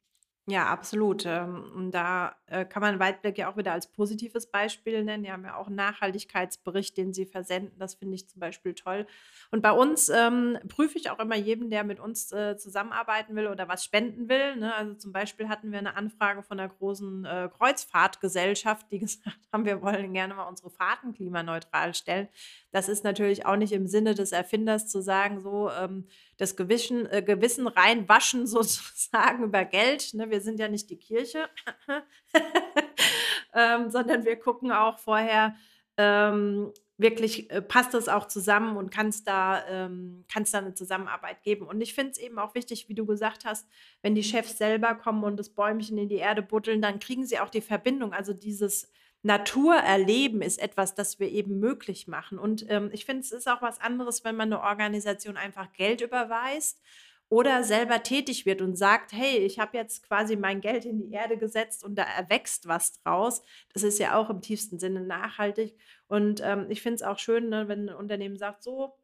Ja, 0.48 0.66
absolut. 0.68 1.24
Ähm, 1.26 1.72
und 1.74 1.90
da, 1.90 2.36
äh, 2.46 2.64
kann 2.64 2.80
man 2.80 3.00
Weitblick 3.00 3.36
ja 3.36 3.50
auch 3.50 3.56
wieder 3.56 3.72
als 3.72 3.88
positives 3.90 4.46
Beispiel 4.48 5.02
nennen. 5.02 5.24
Die 5.24 5.32
haben 5.32 5.44
ja 5.44 5.56
auch 5.56 5.66
'n 5.66 5.74
Nachhaltigkeitsbericht, 5.74 6.96
den 6.96 7.12
sie 7.12 7.26
versenden. 7.26 7.76
Das 7.80 7.96
finde 7.96 8.14
ich 8.14 8.28
zum 8.28 8.38
Beispiel 8.38 8.72
toll. 8.74 9.08
Und 9.50 9.60
bei 9.60 9.72
uns, 9.72 10.08
ähm, 10.08 10.56
prüfe 10.68 10.98
ich 10.98 11.10
auch 11.10 11.18
immer 11.18 11.34
jeden, 11.34 11.68
der 11.68 11.82
mit 11.82 11.98
uns, 11.98 12.30
äh, 12.30 12.56
zusammenarbeiten 12.56 13.34
will 13.34 13.48
oder 13.48 13.66
was 13.66 13.84
spenden 13.84 14.28
will, 14.28 14.54
ne? 14.54 14.72
Also, 14.76 14.94
zum 14.94 15.10
Beispiel 15.12 15.48
hatten 15.48 15.72
wir 15.72 15.80
eine 15.80 15.96
Anfrage 15.96 16.44
von 16.44 16.60
einer 16.60 16.68
großen, 16.68 17.24
äh, 17.24 17.48
Kreuzfahrtgesellschaft, 17.52 18.86
die 18.92 19.00
gesagt 19.00 19.40
haben: 19.52 19.64
„Wir 19.64 19.82
wollen 19.82 20.12
gerne 20.12 20.34
mal 20.34 20.44
unsere 20.46 20.70
Fahrten 20.70 21.12
klimaneutral 21.12 21.92
stellen.“ 21.92 22.28
Das 22.76 22.90
ist 22.90 23.04
natürlich 23.04 23.46
auch 23.46 23.56
nicht 23.56 23.72
im 23.72 23.86
Sinne 23.86 24.14
des 24.14 24.32
Erfinders 24.32 24.86
zu 24.86 25.00
sagen, 25.00 25.40
so, 25.40 25.70
ähm, 25.70 26.04
das 26.36 26.56
Gewissen 26.56 27.06
äh, 27.10 27.22
Gewissen 27.22 27.68
reinwaschen 27.68 28.46
sozusagen 28.46 29.44
über 29.44 29.64
Geld, 29.64 30.12
ne? 30.12 30.28
Wir 30.30 30.42
sind 30.42 30.60
ja 30.60 30.68
nicht 30.68 30.90
die 30.90 30.98
Kirche, 30.98 31.48
ähm, 33.54 33.88
sondern 33.88 34.26
wir 34.26 34.36
gucken 34.36 34.72
auch 34.72 34.98
vorher, 34.98 35.56
ähm, 35.96 36.70
wirklich, 36.98 37.50
äh, 37.50 37.62
passt 37.62 37.94
das 37.94 38.10
auch 38.10 38.28
zusammen 38.28 38.76
und 38.76 38.90
kann's 38.90 39.24
da 39.24 39.66
ähm, 39.68 40.26
da 40.52 40.60
'ne 40.60 40.74
Zusammenarbeit 40.74 41.42
geben. 41.42 41.66
Und 41.66 41.80
ich 41.80 41.94
finde 41.94 42.10
es 42.10 42.18
eben 42.18 42.38
auch 42.38 42.54
wichtig, 42.54 42.90
wie 42.90 42.94
du 42.94 43.06
gesagt 43.06 43.46
hast, 43.46 43.66
wenn 44.02 44.14
die 44.14 44.22
Chefs 44.22 44.58
selber 44.58 44.94
kommen 44.96 45.24
und 45.24 45.38
das 45.38 45.48
Bäumchen 45.48 45.96
in 45.96 46.10
die 46.10 46.16
Erde 46.16 46.42
buddeln, 46.42 46.82
dann 46.82 46.98
kriegen 46.98 47.24
sie 47.24 47.38
auch 47.38 47.48
die 47.48 47.62
Verbindung. 47.62 48.12
Also, 48.12 48.34
dieses 48.34 48.92
Naturerleben 49.26 50.40
ist 50.42 50.58
etwas, 50.62 50.94
das 50.94 51.18
wir 51.18 51.28
eben 51.30 51.58
möglich 51.60 52.06
machen. 52.08 52.38
Und, 52.38 52.64
ähm, 52.70 52.90
ich 52.92 53.04
finde, 53.04 53.20
es 53.22 53.32
ist 53.32 53.48
auch 53.48 53.60
was 53.62 53.80
anderes, 53.80 54.24
wenn 54.24 54.36
man 54.36 54.50
'ne 54.50 54.60
Organisation 54.62 55.36
einfach 55.36 55.72
Geld 55.72 56.00
überweist 56.00 56.80
oder 57.28 57.64
selber 57.64 58.02
tätig 58.04 58.46
wird 58.46 58.62
und 58.62 58.76
sagt: 58.76 59.12
„Hey, 59.12 59.38
ich 59.38 59.58
habe 59.58 59.76
jetzt 59.76 60.04
quasi 60.06 60.36
mein 60.36 60.60
Geld 60.60 60.84
in 60.84 60.98
die 61.00 61.12
Erde 61.12 61.36
gesetzt 61.38 61.84
und 61.84 61.96
da 61.96 62.04
erwächst 62.04 62.68
was 62.68 62.92
draus.“ 63.02 63.42
Das 63.74 63.82
ist 63.82 63.98
ja 63.98 64.16
auch 64.16 64.30
im 64.30 64.40
tiefsten 64.42 64.78
Sinne 64.78 65.00
nachhaltig. 65.00 65.76
Und, 66.08 66.40
ähm, 66.44 66.66
ich 66.70 66.80
finde 66.82 66.96
es 66.96 67.02
auch 67.02 67.18
schön, 67.18 67.48
ne, 67.48 67.68
wenn 67.68 67.88
'n 67.88 67.94
Unternehmen 67.96 68.36
sagt: 68.38 68.62
„So, 68.62 68.94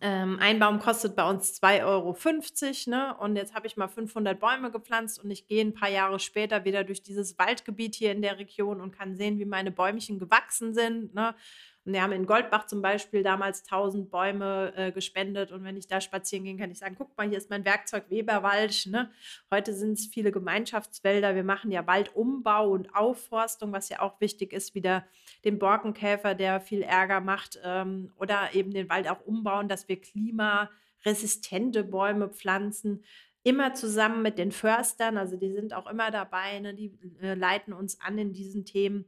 ähm, 0.00 0.38
ein 0.40 0.58
Baum 0.58 0.78
kostet 0.80 1.14
bei 1.16 1.28
uns 1.28 1.52
2,50 1.54 2.86
€, 2.86 2.90
ne? 2.90 3.16
Und 3.18 3.36
jetzt 3.36 3.54
habe 3.54 3.66
ich 3.66 3.76
mal 3.76 3.88
500 3.88 4.38
Bäume 4.40 4.70
gepflanzt 4.70 5.22
und 5.22 5.30
ich 5.30 5.46
gehe 5.46 5.62
ein 5.64 5.74
paar 5.74 5.90
Jahre 5.90 6.18
später 6.18 6.64
wieder 6.64 6.84
durch 6.84 7.02
dieses 7.02 7.38
Waldgebiet 7.38 7.94
hier 7.94 8.12
in 8.12 8.22
der 8.22 8.38
Region 8.38 8.80
und 8.80 8.92
kann 8.92 9.16
sehen, 9.16 9.38
wie 9.38 9.44
meine 9.44 9.70
Bäumchen 9.70 10.18
gewachsen 10.18 10.74
sind, 10.74 11.14
ne? 11.14 11.34
Und 11.84 11.94
wir 11.94 12.02
haben 12.02 12.12
in 12.12 12.26
Goldbach 12.26 12.66
zum 12.66 12.80
Beispiel 12.80 13.22
damals 13.22 13.62
1000 13.62 14.10
Bäume 14.10 14.72
äh, 14.76 14.92
gespendet. 14.92 15.50
Und 15.50 15.64
wenn 15.64 15.76
ich 15.76 15.88
da 15.88 16.00
spazieren 16.00 16.44
gehe, 16.44 16.56
kann 16.56 16.70
ich 16.70 16.78
sagen, 16.78 16.94
guck 16.96 17.16
mal, 17.16 17.28
hier 17.28 17.38
ist 17.38 17.50
mein 17.50 17.64
Werkzeug 17.64 18.04
Weberwald. 18.08 18.86
Ne? 18.86 19.10
Heute 19.50 19.74
sind 19.74 19.94
es 19.94 20.06
viele 20.06 20.30
Gemeinschaftswälder. 20.30 21.34
Wir 21.34 21.42
machen 21.44 21.72
ja 21.72 21.86
Waldumbau 21.86 22.70
und 22.70 22.94
Aufforstung, 22.94 23.72
was 23.72 23.88
ja 23.88 24.00
auch 24.00 24.20
wichtig 24.20 24.52
ist, 24.52 24.74
wieder 24.74 25.04
den 25.44 25.58
Borkenkäfer, 25.58 26.34
der 26.34 26.60
viel 26.60 26.82
Ärger 26.82 27.20
macht, 27.20 27.58
ähm, 27.64 28.12
oder 28.16 28.54
eben 28.54 28.70
den 28.70 28.88
Wald 28.88 29.08
auch 29.08 29.20
umbauen, 29.26 29.68
dass 29.68 29.88
wir 29.88 30.00
klimaresistente 30.00 31.82
Bäume 31.82 32.28
pflanzen 32.28 33.02
immer 33.44 33.74
zusammen 33.74 34.22
mit 34.22 34.38
den 34.38 34.52
Förstern, 34.52 35.18
also 35.18 35.36
die 35.36 35.50
sind 35.50 35.74
auch 35.74 35.88
immer 35.88 36.10
dabei, 36.10 36.60
ne? 36.60 36.74
die 36.74 36.96
äh, 37.20 37.34
leiten 37.34 37.72
uns 37.72 38.00
an 38.00 38.18
in 38.18 38.32
diesen 38.32 38.64
Themen. 38.64 39.04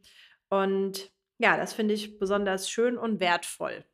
Und 0.49 1.13
ja, 1.45 1.59
das 1.59 1.75
finde 1.75 1.93
ich 1.93 2.19
besonders 2.19 2.71
schön 2.71 2.97
und 2.97 3.21
wertvoll. 3.21 3.85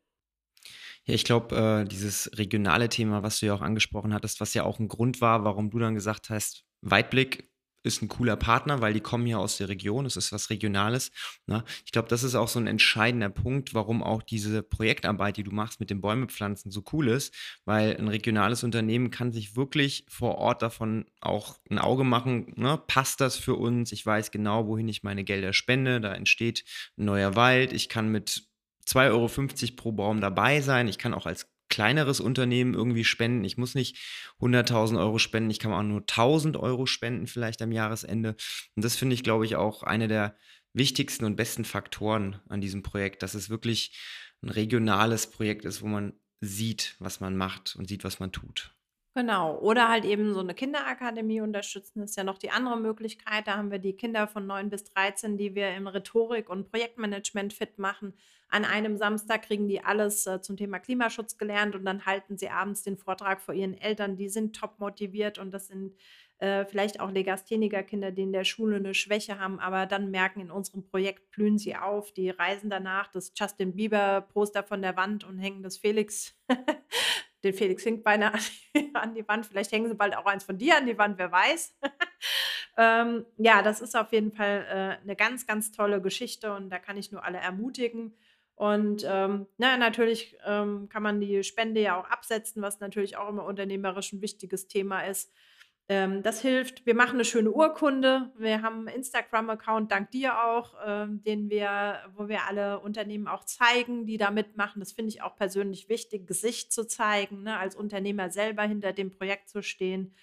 Ja, 1.03 1.13
ich 1.13 1.25
glaube, 1.25 1.83
äh, 1.83 1.85
dieses 1.85 2.31
regionale 2.37 2.87
Thema, 2.87 3.23
was 3.23 3.39
du 3.39 3.47
ja 3.47 3.53
auch 3.53 3.61
angesprochen 3.61 4.13
hattest, 4.13 4.39
was 4.39 4.53
ja 4.53 4.63
auch 4.63 4.79
ein 4.79 4.87
Grund 4.87 5.19
war, 5.19 5.43
warum 5.43 5.69
du 5.69 5.77
dann 5.77 5.93
gesagt 5.93 6.29
hast, 6.29 6.63
Weitblick 6.79 7.50
ist 7.83 8.01
ein 8.01 8.07
cooler 8.09 8.35
Partner, 8.35 8.81
weil 8.81 8.93
die 8.93 8.99
kommen 9.01 9.25
ja 9.27 9.37
aus 9.37 9.57
der 9.57 9.69
Region, 9.69 10.05
es 10.05 10.15
ist 10.17 10.31
was 10.31 10.49
Regionales, 10.49 11.11
ne? 11.47 11.63
Ich 11.85 11.91
glaube, 11.91 12.07
das 12.09 12.23
ist 12.23 12.35
auch 12.35 12.47
so 12.47 12.59
ein 12.59 12.67
entscheidender 12.67 13.29
Punkt, 13.29 13.73
warum 13.73 14.03
auch 14.03 14.21
diese 14.23 14.63
Projektarbeit, 14.63 15.37
die 15.37 15.43
du 15.43 15.51
machst 15.51 15.79
mit 15.79 15.89
den 15.89 16.01
Bäumepflanzen 16.01 16.71
so 16.71 16.83
cool 16.93 17.07
ist, 17.09 17.33
weil 17.65 17.97
ein 17.97 18.07
regionales 18.07 18.63
Unternehmen 18.63 19.11
kann 19.11 19.31
sich 19.31 19.55
wirklich 19.55 20.05
vor 20.09 20.35
Ort 20.37 20.61
davon 20.61 21.05
auch 21.21 21.57
ein 21.69 21.79
Auge 21.79 22.03
machen, 22.03 22.53
ne? 22.55 22.81
Passt 22.87 23.21
das 23.21 23.35
für 23.37 23.55
uns? 23.55 23.91
Ich 23.91 24.05
weiß 24.05 24.31
genau, 24.31 24.67
wohin 24.67 24.87
ich 24.87 25.03
meine 25.03 25.23
Gelder 25.23 25.53
spende, 25.53 26.01
da 26.01 26.13
entsteht 26.13 26.63
'n 26.97 27.05
neuer 27.05 27.35
Wald. 27.35 27.73
Ich 27.73 27.89
kann 27.89 28.09
mit 28.09 28.43
2,50 28.85 29.73
€ 29.73 29.75
pro 29.75 29.91
Baum 29.91 30.21
dabei 30.21 30.61
sein. 30.61 30.87
Ich 30.87 30.97
kann 30.97 31.13
auch 31.13 31.25
als 31.25 31.47
kleineres 31.71 32.19
Unternehmen 32.19 32.75
irgendwie 32.75 33.03
spenden. 33.03 33.43
Ich 33.43 33.57
muss 33.57 33.73
nicht 33.73 33.97
100.000 34.39 34.99
Euro 34.99 35.17
spenden, 35.17 35.49
ich 35.49 35.57
kann 35.57 35.73
auch 35.73 35.81
nur 35.81 36.01
1.000 36.01 36.59
Euro 36.59 36.85
spenden 36.85 37.25
vielleicht 37.25 37.63
am 37.63 37.71
Jahresende. 37.71 38.35
Und 38.75 38.85
das 38.85 38.95
finde 38.95 39.15
ich, 39.15 39.23
glaube 39.23 39.45
ich, 39.45 39.55
auch 39.55 39.81
eine 39.81 40.07
der 40.07 40.35
wichtigsten 40.73 41.25
und 41.25 41.35
besten 41.35 41.65
Faktoren 41.65 42.39
an 42.47 42.61
diesem 42.61 42.83
Projekt, 42.83 43.23
dass 43.23 43.33
es 43.33 43.49
wirklich 43.49 43.97
ein 44.43 44.49
regionales 44.49 45.27
Projekt 45.29 45.65
ist, 45.65 45.81
wo 45.81 45.87
man 45.87 46.13
sieht, 46.39 46.95
was 46.99 47.19
man 47.19 47.35
macht 47.35 47.75
und 47.75 47.87
sieht, 47.87 48.03
was 48.03 48.19
man 48.19 48.31
tut. 48.31 48.75
Genau. 49.13 49.57
Oder 49.59 49.89
halt 49.89 50.05
eben 50.05 50.33
so 50.33 50.39
eine 50.39 50.53
Kinderakademie 50.53 51.41
unterstützen, 51.41 52.01
ist 52.01 52.15
ja 52.15 52.23
noch 52.23 52.37
die 52.37 52.49
andere 52.49 52.77
Möglichkeit. 52.77 53.45
Da 53.45 53.57
haben 53.57 53.69
wir 53.69 53.79
die 53.79 53.93
Kinder 53.93 54.25
von 54.27 54.47
9 54.47 54.69
bis 54.69 54.85
13, 54.85 55.37
die 55.37 55.53
wir 55.53 55.69
in 55.75 55.87
Rhetorik 55.87 56.49
und 56.49 56.71
Projektmanagement 56.71 57.51
fit 57.51 57.77
machen. 57.77 58.13
An 58.47 58.63
einem 58.63 58.95
Samstag 58.97 59.43
kriegen 59.43 59.67
die 59.67 59.83
alles 59.83 60.27
äh, 60.27 60.41
zum 60.41 60.55
Thema 60.55 60.79
Klimaschutz 60.79 61.37
gelernt 61.37 61.75
und 61.75 61.83
dann 61.85 62.05
halten 62.05 62.37
sie 62.37 62.49
abends 62.49 62.83
den 62.83 62.97
Vortrag 62.97 63.41
vor 63.41 63.53
ihren 63.53 63.73
Eltern. 63.73 64.15
Die 64.15 64.29
sind 64.29 64.55
top 64.55 64.79
motiviert 64.79 65.39
und 65.39 65.51
das 65.51 65.67
sind 65.67 65.93
äh, 66.39 66.65
vielleicht 66.65 66.99
auch 66.99 67.11
Legastheniker-Kinder, 67.11 68.11
die 68.11 68.23
in 68.23 68.33
der 68.33 68.45
Schule 68.45 68.77
eine 68.77 68.93
Schwäche 68.93 69.39
haben, 69.39 69.59
aber 69.59 69.85
dann 69.85 70.09
merken, 70.09 70.41
in 70.41 70.51
unserem 70.51 70.83
Projekt 70.83 71.31
blühen 71.31 71.57
sie 71.57 71.75
auf. 71.75 72.11
Die 72.13 72.29
reisen 72.29 72.69
danach 72.69 73.11
das 73.11 73.31
Justin 73.37 73.75
Bieber-Poster 73.75 74.63
von 74.63 74.81
der 74.81 74.97
Wand 74.97 75.23
und 75.23 75.37
hängen 75.37 75.63
das 75.63 75.77
Felix 75.77 76.35
den 77.43 77.53
Felix 77.53 77.83
Hinkbeiner 77.83 78.33
an 78.93 79.13
die 79.13 79.27
Wand. 79.27 79.45
Vielleicht 79.45 79.71
hängen 79.71 79.87
sie 79.87 79.95
bald 79.95 80.15
auch 80.15 80.25
eins 80.25 80.43
von 80.43 80.57
dir 80.57 80.77
an 80.77 80.85
die 80.85 80.97
Wand, 80.97 81.17
wer 81.17 81.31
weiß. 81.31 81.77
ähm, 82.77 83.25
ja, 83.37 83.61
das 83.61 83.81
ist 83.81 83.95
auf 83.95 84.11
jeden 84.11 84.31
Fall 84.31 84.65
äh, 84.69 85.03
eine 85.03 85.15
ganz, 85.15 85.47
ganz 85.47 85.71
tolle 85.71 86.01
Geschichte 86.01 86.53
und 86.53 86.69
da 86.69 86.79
kann 86.79 86.97
ich 86.97 87.11
nur 87.11 87.23
alle 87.23 87.39
ermutigen. 87.39 88.13
Und 88.55 89.03
ähm, 89.07 89.47
na, 89.57 89.75
natürlich 89.77 90.37
ähm, 90.45 90.87
kann 90.87 91.01
man 91.01 91.19
die 91.19 91.43
Spende 91.43 91.81
ja 91.81 91.99
auch 91.99 92.07
absetzen, 92.09 92.61
was 92.61 92.79
natürlich 92.79 93.17
auch 93.17 93.29
immer 93.29 93.45
unternehmerisch 93.45 94.13
ein 94.13 94.21
wichtiges 94.21 94.67
Thema 94.67 95.01
ist. 95.01 95.33
Ähm, 95.91 96.23
das 96.23 96.39
hilft. 96.39 96.85
Wir 96.85 96.95
machen 96.95 97.15
eine 97.15 97.25
schöne 97.25 97.51
Urkunde. 97.51 98.31
Wir 98.37 98.61
haben 98.61 98.87
einen 98.87 98.95
Instagram-Account, 98.95 99.91
dank 99.91 100.09
dir 100.11 100.41
auch, 100.41 100.73
ähm, 100.85 101.21
den 101.21 101.49
wir, 101.49 101.99
wo 102.15 102.29
wir 102.29 102.45
alle 102.47 102.79
Unternehmen 102.79 103.27
auch 103.27 103.43
zeigen, 103.43 104.05
die 104.05 104.15
da 104.15 104.31
mitmachen. 104.31 104.79
Das 104.79 104.93
finde 104.93 105.09
ich 105.09 105.21
auch 105.21 105.35
persönlich 105.35 105.89
wichtig, 105.89 106.27
Gesicht 106.27 106.71
zu 106.71 106.87
zeigen, 106.87 107.43
ne, 107.43 107.57
als 107.57 107.75
Unternehmer 107.75 108.29
selber 108.29 108.63
hinter 108.63 108.93
dem 108.93 109.11
Projekt 109.11 109.49
zu 109.49 109.61
stehen. 109.61 110.15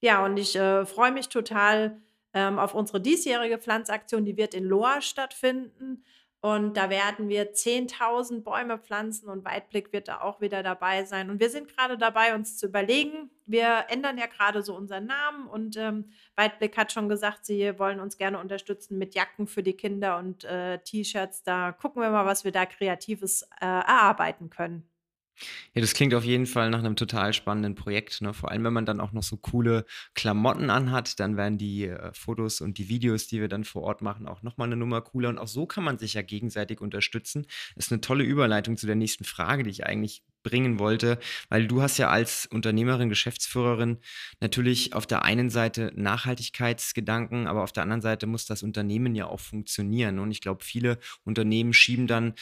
Ja, 0.00 0.24
und 0.24 0.36
ich 0.36 0.56
äh, 0.56 0.84
freue 0.84 1.12
mich 1.12 1.28
total 1.28 2.02
ähm, 2.32 2.58
auf 2.58 2.74
unsere 2.74 3.00
diesjährige 3.00 3.58
Pflanzaktion. 3.58 4.24
Die 4.24 4.36
wird 4.36 4.52
in 4.52 4.64
Lohr 4.64 5.00
stattfinden. 5.00 6.02
Und 6.40 6.76
da 6.76 6.90
werden 6.90 7.28
wir 7.28 7.54
10.000 7.54 8.42
Bäume 8.42 8.78
pflanzen 8.78 9.28
und 9.28 9.44
Weitblick 9.44 9.92
wird 9.92 10.08
da 10.08 10.22
auch 10.22 10.40
wieder 10.40 10.64
dabei 10.64 11.04
sein. 11.04 11.30
Und 11.30 11.38
wir 11.38 11.50
sind 11.50 11.68
gerade 11.68 11.96
dabei, 11.96 12.34
uns 12.34 12.56
zu 12.56 12.66
überlegen. 12.66 13.30
Wir 13.46 13.86
ändern 13.88 14.16
ja 14.18 14.26
gerade 14.26 14.62
so 14.62 14.74
unseren 14.76 15.06
Namen 15.06 15.46
und 15.48 15.76
ähm, 15.76 16.10
Weitblick 16.36 16.76
hat 16.76 16.92
schon 16.92 17.08
gesagt, 17.08 17.44
sie 17.44 17.78
wollen 17.78 18.00
uns 18.00 18.16
gerne 18.16 18.38
unterstützen 18.38 18.98
mit 18.98 19.14
Jacken 19.14 19.46
für 19.46 19.62
die 19.62 19.74
Kinder 19.74 20.18
und 20.18 20.44
äh, 20.44 20.78
T-Shirts. 20.78 21.42
Da 21.42 21.72
gucken 21.72 22.02
wir 22.02 22.10
mal, 22.10 22.26
was 22.26 22.44
wir 22.44 22.52
da 22.52 22.64
Kreatives 22.66 23.42
äh, 23.60 23.64
erarbeiten 23.66 24.50
können. 24.50 24.88
Ja, 25.74 25.80
das 25.80 25.94
klingt 25.94 26.14
auf 26.14 26.24
jeden 26.24 26.46
Fall 26.46 26.70
nach 26.70 26.78
einem 26.78 26.96
total 26.96 27.32
spannenden 27.32 27.74
Projekt, 27.74 28.20
ne? 28.22 28.32
Vor 28.34 28.50
allem, 28.50 28.64
wenn 28.64 28.72
man 28.72 28.86
dann 28.86 29.00
auch 29.00 29.12
noch 29.12 29.22
so 29.22 29.36
coole 29.36 29.84
Klamotten 30.14 30.70
anhat, 30.70 31.18
dann 31.20 31.36
werden 31.36 31.58
die, 31.58 31.86
äh, 31.86 32.12
Fotos 32.14 32.60
und 32.60 32.78
die 32.78 32.88
Videos, 32.88 33.26
die 33.26 33.40
wir 33.40 33.48
dann 33.48 33.64
vor 33.64 33.82
Ort 33.82 34.00
machen, 34.02 34.28
auch 34.28 34.42
noch 34.42 34.56
mal 34.56 34.66
'ne 34.68 34.76
Nummer 34.76 35.00
cooler 35.02 35.28
und 35.30 35.38
auch 35.38 35.48
so 35.48 35.66
kann 35.66 35.84
man 35.84 35.98
sich 35.98 36.14
ja 36.14 36.22
gegenseitig 36.22 36.80
unterstützen. 36.80 37.46
Das 37.74 37.86
ist 37.86 37.92
eine 37.92 38.00
tolle 38.00 38.24
Überleitung 38.24 38.76
zu 38.76 38.86
der 38.86 38.96
nächsten 38.96 39.24
Frage, 39.24 39.64
die 39.64 39.70
ich 39.70 39.84
eigentlich 39.86 40.22
bringen 40.44 40.78
wollte, 40.78 41.18
weil 41.48 41.66
du 41.66 41.82
hast 41.82 41.98
ja 41.98 42.10
als 42.10 42.46
Unternehmerin, 42.46 43.08
Geschäftsführerin 43.08 43.98
natürlich 44.40 44.92
auf 44.92 45.06
der 45.06 45.24
einen 45.24 45.50
Seite 45.50 45.90
Nachhaltigkeitsgedanken, 45.96 47.48
aber 47.48 47.64
auf 47.64 47.72
der 47.72 47.82
anderen 47.82 48.02
Seite 48.02 48.28
muss 48.28 48.46
das 48.46 48.62
Unternehmen 48.62 49.16
ja 49.16 49.26
auch 49.26 49.40
funktionieren. 49.40 50.20
Und 50.20 50.30
ich 50.30 50.40
glaube, 50.40 50.62
viele 50.62 50.98
Unternehmen 51.24 51.72
schieben 51.72 52.06
dann 52.06 52.34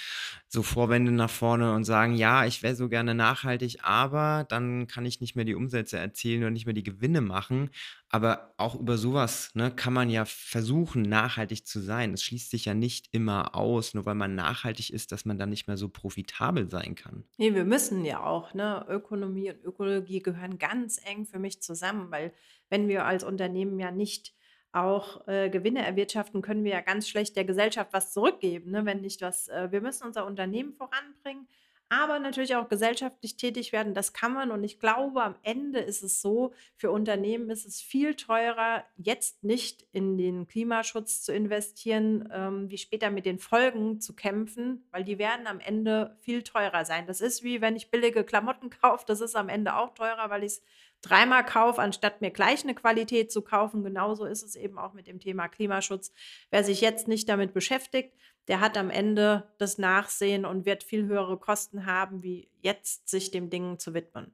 so 0.49 0.63
Vorwände 0.63 1.13
nach 1.13 1.31
vorne 1.31 1.73
und 1.73 1.85
sagen, 1.85 2.15
ja, 2.15 2.45
ich 2.45 2.63
wäre 2.63 2.77
so 2.77 2.91
gerne 2.91 3.15
nachhaltig, 3.15 3.79
aber 3.83 4.45
dann 4.51 4.87
kann 4.87 5.07
ich 5.07 5.23
nicht 5.23 5.35
mehr 5.35 5.47
die 5.47 5.55
Umsätze 5.55 5.97
erzielen 5.97 6.43
oder 6.43 6.51
nicht 6.51 6.67
mehr 6.67 6.75
die 6.75 6.83
Gewinne 6.83 7.23
machen. 7.23 7.71
Aber 8.15 8.53
auch 8.59 8.79
über 8.79 8.99
sowas 8.99 9.51
ne, 9.55 9.71
kann 9.71 9.95
man 9.95 10.11
ja 10.11 10.27
versuchen, 10.27 11.01
nachhaltig 11.01 11.67
zu 11.67 11.81
sein. 11.81 12.13
Es 12.13 12.23
schließt 12.23 12.51
sich 12.51 12.67
ja 12.67 12.75
nicht 12.75 13.09
immer 13.13 13.55
aus, 13.55 13.95
nur 13.95 14.05
weil 14.05 14.15
man 14.15 14.35
nachhaltig 14.35 14.91
ist, 14.91 15.13
dass 15.13 15.25
man 15.25 15.39
dann 15.39 15.49
nicht 15.49 15.67
mehr 15.67 15.79
so 15.79 15.89
profitabel 15.89 16.69
sein 16.69 16.95
kann. 16.95 17.25
Ne, 17.39 17.55
wir 17.55 17.65
müssen 17.65 18.05
ja 18.05 18.23
auch, 18.23 18.53
ne? 18.53 18.85
Ökonomie 18.87 19.51
und 19.51 19.65
Ökologie 19.65 20.21
gehören 20.21 20.59
ganz 20.59 21.01
eng 21.03 21.25
für 21.25 21.39
mich 21.39 21.63
zusammen, 21.63 22.11
weil 22.11 22.35
wenn 22.69 22.87
wir 22.87 23.07
als 23.07 23.25
Unternehmen 23.25 23.81
ja 23.81 23.91
nicht 23.91 24.35
auch 24.73 25.27
äh, 25.27 25.49
Gewinne 25.49 25.85
erwirtschaften, 25.85 26.43
können 26.43 26.65
wir 26.65 26.73
ja 26.73 26.81
ganz 26.83 27.09
schlecht 27.09 27.35
der 27.35 27.47
Gesellschaft 27.47 27.95
was 27.95 28.13
zurückgeben, 28.13 28.73
ne? 28.73 28.85
Wenn 28.85 29.01
nicht 29.01 29.23
was, 29.23 29.49
äh, 29.49 29.73
wir 29.73 29.81
müssen 29.81 30.07
unser 30.07 30.27
Unternehmen 30.27 30.75
voranbringen 30.75 31.49
aber 31.93 32.19
natürlich 32.19 32.57
auch 32.57 32.71
gesellschaftlich 32.71 33.37
tätig 33.37 33.71
werden. 33.71 33.93
Das 33.93 34.15
kann 34.15 34.33
man. 34.33 34.51
Und 34.51 34.65
ich 34.65 34.81
glaube, 34.81 35.23
am 35.23 35.35
Ende 35.43 35.79
ist 35.79 36.03
es 36.03 36.23
so, 36.23 36.55
für 36.75 36.91
Unternehmen 36.91 37.51
ist 37.51 37.67
es 37.67 37.83
viel 37.83 38.15
teurer, 38.15 38.85
jetzt 38.97 39.45
nicht 39.45 39.85
in 39.93 40.17
den 40.17 40.47
Klimaschutz 40.47 41.21
zu 41.21 41.35
investieren, 41.35 42.31
ähm, 42.33 42.71
wie 42.71 42.79
später 42.79 43.11
mit 43.11 43.27
den 43.27 43.39
Folgen 43.39 44.01
zu 44.01 44.15
kämpfen, 44.15 44.87
weil 44.91 45.05
die 45.05 45.19
werden 45.19 45.47
am 45.47 45.61
Ende 45.61 46.17
viel 46.23 46.43
teurer 46.43 46.87
sein. 46.87 47.07
Das 47.07 47.21
ist 47.21 47.43
wie 47.43 47.61
wenn 47.61 47.77
ich 47.77 47.91
billige 47.91 48.25
Klamotten 48.25 48.71
kaufe, 48.83 49.05
das 49.07 49.21
ist 49.21 49.37
am 49.37 49.51
Ende 49.51 49.77
auch 49.77 49.93
teurer, 49.93 50.31
weil 50.31 50.45
ich 50.45 50.53
es 50.53 50.63
dreimal 51.03 51.45
kaufe, 51.45 51.83
anstatt 51.83 52.21
mir 52.21 52.31
gleich 52.31 52.63
eine 52.63 52.75
Qualität 52.75 53.31
zu 53.31 53.43
kaufen. 53.43 53.83
Genauso 53.83 54.25
ist 54.25 54.43
es 54.43 54.57
eben 54.57 54.79
auch 54.79 54.95
mit 54.95 55.07
dem 55.07 55.21
Thema 55.21 55.49
Klimaschutz. 55.49 56.13
Wer 56.51 56.65
sich 56.65 56.81
jetzt 56.81 57.09
nicht 57.09 57.29
damit 57.29 57.53
beschäftigt, 57.53 58.15
der 58.49 58.61
hat 58.61 58.77
am 58.77 58.91
Ende 58.91 59.53
das 59.59 59.79
Nachsehen 59.79 60.45
und 60.45 60.65
wird 60.65 60.85
viel 60.85 61.07
höhere 61.07 61.39
Kosten 61.39 61.87
haben, 61.87 62.23
wie 62.23 62.49
jetzt 62.61 63.09
sich 63.09 63.31
dem 63.31 63.51
Ding 63.51 63.79
zu 63.79 63.95
widmen. 63.95 64.33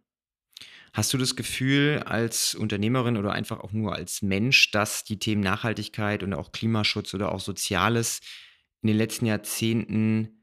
Hast 0.93 1.13
du 1.13 1.19
das 1.19 1.37
Gefühl 1.37 2.03
als 2.07 2.55
Unternehmerin 2.55 3.17
oder 3.17 3.33
einfach 3.33 3.61
auch 3.61 3.73
nur 3.73 3.95
als 3.95 4.23
Mensch, 4.23 4.71
dass 4.71 5.05
die 5.05 5.19
Themen 5.19 5.43
Nachhaltigkeit 5.43 6.23
und 6.23 6.33
auch 6.33 6.53
Klimaschutz 6.53 7.15
oder 7.15 7.33
auch 7.33 7.41
Soziales 7.41 8.21
in 8.83 8.89
den 8.89 8.97
letzten 8.97 9.27
Jahrzehnten 9.27 10.38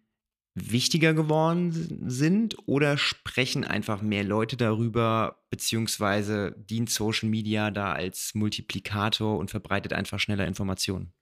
wichtiger 0.56 1.14
geworden 1.14 2.06
sind 2.08 2.56
oder 2.66 2.98
sprechen 2.98 3.66
einfach 3.66 4.02
mehr 4.02 4.24
Leute 4.24 4.56
darüber, 4.56 5.44
beziehungsweise 5.50 6.56
dient 6.58 6.90
Social 6.90 7.30
Media 7.30 7.72
da 7.72 7.92
als 7.92 8.34
Multiplikator 8.34 9.38
und 9.38 9.52
verbreitet 9.52 9.92
einfach 9.92 10.18
schneller 10.18 10.48
Informationen? 10.48 11.14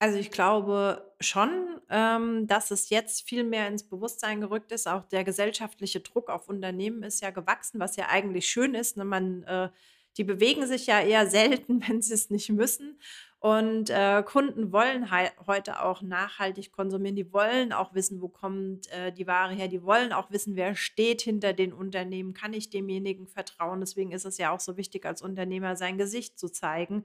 Also 0.00 0.18
ich 0.18 0.32
glaube 0.32 1.14
schon, 1.20 1.80
ähm, 1.88 2.48
dass 2.48 2.72
es 2.72 2.90
jetzt 2.90 3.28
viel 3.28 3.44
mehr 3.44 3.68
ins 3.68 3.88
Bewusstsein 3.88 4.40
gerückt 4.40 4.72
ist. 4.72 4.88
Auch 4.88 5.04
der 5.04 5.22
gesellschaftliche 5.22 6.00
Druck 6.00 6.28
auf 6.28 6.48
Unternehmen 6.48 7.04
ist 7.04 7.20
ja 7.22 7.30
gewachsen, 7.30 7.78
was 7.78 7.94
ja 7.94 8.08
eigentlich 8.08 8.48
schön 8.48 8.74
ist. 8.74 8.96
Ne? 8.96 9.04
Man, 9.04 9.44
äh, 9.44 9.68
die 10.16 10.24
bewegen 10.24 10.66
sich 10.66 10.88
ja 10.88 11.00
eher 11.00 11.28
selten, 11.28 11.80
wenn 11.88 12.02
sie 12.02 12.14
es 12.14 12.30
nicht 12.30 12.50
müssen. 12.50 12.98
Und 13.42 13.90
äh, 13.90 14.22
Kunden 14.24 14.70
wollen 14.70 15.10
heute 15.48 15.82
auch 15.82 16.00
nachhaltig 16.00 16.70
konsumieren. 16.70 17.16
Die 17.16 17.32
wollen 17.32 17.72
auch 17.72 17.92
wissen, 17.92 18.22
wo 18.22 18.28
kommt 18.28 18.86
äh, 18.92 19.10
die 19.10 19.26
Ware 19.26 19.52
her. 19.52 19.66
Die 19.66 19.82
wollen 19.82 20.12
auch 20.12 20.30
wissen, 20.30 20.54
wer 20.54 20.76
steht 20.76 21.22
hinter 21.22 21.52
den 21.52 21.72
Unternehmen. 21.72 22.34
Kann 22.34 22.52
ich 22.52 22.70
demjenigen 22.70 23.26
vertrauen? 23.26 23.80
Deswegen 23.80 24.12
ist 24.12 24.26
es 24.26 24.38
ja 24.38 24.52
auch 24.52 24.60
so 24.60 24.76
wichtig, 24.76 25.04
als 25.04 25.22
Unternehmer 25.22 25.74
sein 25.74 25.98
Gesicht 25.98 26.38
zu 26.38 26.50
zeigen 26.50 27.04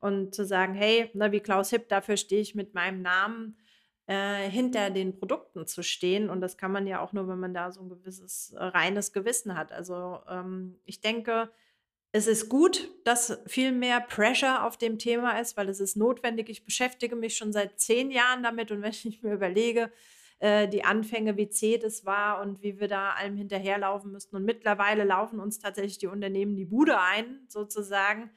und 0.00 0.34
zu 0.34 0.46
sagen, 0.46 0.72
hey, 0.72 1.10
ne, 1.12 1.32
wie 1.32 1.40
Klaus 1.40 1.68
Hipp, 1.68 1.90
dafür 1.90 2.16
stehe 2.16 2.40
ich 2.40 2.54
mit 2.54 2.72
meinem 2.72 3.02
Namen 3.02 3.58
äh, 4.06 4.48
hinter 4.48 4.88
den 4.88 5.18
Produkten 5.18 5.66
zu 5.66 5.82
stehen. 5.82 6.30
Und 6.30 6.40
das 6.40 6.56
kann 6.56 6.72
man 6.72 6.86
ja 6.86 7.02
auch 7.02 7.12
nur, 7.12 7.28
wenn 7.28 7.40
man 7.40 7.52
da 7.52 7.70
so 7.70 7.82
ein 7.82 7.90
gewisses 7.90 8.52
äh, 8.52 8.64
reines 8.64 9.12
Gewissen 9.12 9.54
hat. 9.54 9.70
Also 9.70 10.20
ähm, 10.30 10.80
ich 10.86 11.02
denke, 11.02 11.50
es 12.16 12.28
ist 12.28 12.48
gut, 12.48 12.92
dass 13.02 13.40
viel 13.44 13.72
mehr 13.72 14.00
Pressure 14.00 14.64
auf 14.64 14.76
dem 14.76 15.00
Thema 15.00 15.40
ist, 15.40 15.56
weil 15.56 15.68
es 15.68 15.80
ist 15.80 15.96
notwendig. 15.96 16.48
Ich 16.48 16.64
beschäftige 16.64 17.16
mich 17.16 17.36
schon 17.36 17.52
seit 17.52 17.80
zehn 17.80 18.12
Jahren 18.12 18.44
damit 18.44 18.70
und 18.70 18.82
wenn 18.82 18.92
ich 18.92 19.20
mir 19.24 19.32
überlege, 19.32 19.90
äh, 20.38 20.68
die 20.68 20.84
Anfänge, 20.84 21.36
wie 21.36 21.48
zäh 21.48 21.76
das 21.76 22.04
war 22.04 22.40
und 22.40 22.62
wie 22.62 22.78
wir 22.78 22.86
da 22.86 23.14
allem 23.14 23.34
hinterherlaufen 23.36 24.12
müssten. 24.12 24.36
Und 24.36 24.44
mittlerweile 24.44 25.02
laufen 25.02 25.40
uns 25.40 25.58
tatsächlich 25.58 25.98
die 25.98 26.06
Unternehmen 26.06 26.54
die 26.54 26.66
Bude 26.66 27.00
ein, 27.00 27.46
sozusagen. 27.48 28.30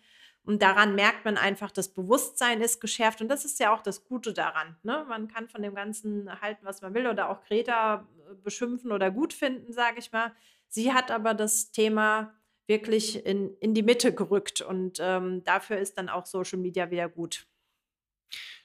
Und 0.44 0.64
daran 0.64 0.96
merkt 0.96 1.24
man 1.24 1.38
einfach, 1.38 1.70
das 1.70 1.94
Bewusstsein 1.94 2.62
ist 2.62 2.82
geschärft. 2.82 3.22
Und 3.22 3.28
das 3.28 3.46
ist 3.46 3.60
ja 3.60 3.72
auch 3.76 3.84
das 3.84 4.06
Gute 4.06 4.34
daran. 4.34 4.76
Ne? 4.82 5.06
Man 5.08 5.28
kann 5.28 5.50
von 5.50 5.62
dem 5.62 5.76
Ganzen 5.76 6.42
halten, 6.42 6.66
was 6.66 6.82
man 6.82 6.96
will, 6.96 7.06
oder 7.06 7.30
auch 7.30 7.44
Greta 7.44 8.08
äh, 8.28 8.34
beschimpfen 8.44 8.92
oder 8.92 9.12
gut 9.12 9.34
finden, 9.34 9.72
sage 9.72 10.00
ich 10.00 10.12
mal. 10.12 10.32
Sie 10.68 10.94
hat 10.94 11.12
aber 11.12 11.36
das 11.36 11.70
Thema 11.70 12.34
wirklich 12.68 13.26
in, 13.26 13.56
in 13.60 13.74
die 13.74 13.84
Mitte 13.84 14.14
gerückt. 14.14 14.62
Und 14.62 15.00
ähm, 15.02 15.44
dafür 15.44 15.78
ist 15.78 15.98
dann 15.98 16.10
auch 16.10 16.26
Social 16.26 16.60
Media 16.60 16.92
wieder 16.92 17.10
gut. 17.10 17.48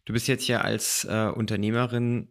Du 0.04 0.12
bist 0.12 0.28
jetzt 0.28 0.48
ja 0.48 0.60
als 0.60 1.04
äh, 1.04 1.30
Unternehmerin 1.34 2.28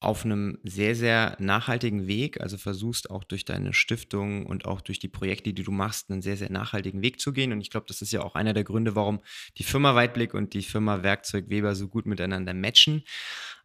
auf 0.00 0.26
einem 0.26 0.58
sehr, 0.62 0.94
sehr 0.94 1.34
nachhaltigen 1.40 2.06
Weg, 2.06 2.38
also 2.42 2.58
versuchst 2.58 3.08
auch 3.08 3.24
durch 3.24 3.46
deine 3.46 3.72
Stiftung 3.72 4.44
und 4.44 4.66
auch 4.66 4.82
durch 4.82 4.98
die 4.98 5.08
Projekte, 5.08 5.54
die 5.54 5.62
du 5.62 5.70
machst, 5.70 6.10
einen 6.10 6.20
sehr, 6.20 6.36
sehr 6.36 6.52
nachhaltigen 6.52 7.00
Weg 7.00 7.20
zu 7.20 7.32
gehen. 7.32 7.52
Und 7.52 7.62
ich 7.62 7.70
glaube, 7.70 7.86
das 7.88 8.02
ist 8.02 8.12
ja 8.12 8.22
auch 8.22 8.34
einer 8.34 8.52
der 8.52 8.64
Gründe, 8.64 8.94
warum 8.94 9.20
die 9.56 9.64
Firma 9.64 9.94
Weitblick 9.94 10.34
und 10.34 10.52
die 10.52 10.62
Firma 10.62 11.02
Werkzeug 11.02 11.48
Weber 11.48 11.74
so 11.74 11.88
gut 11.88 12.04
miteinander 12.04 12.52
matchen. 12.52 13.02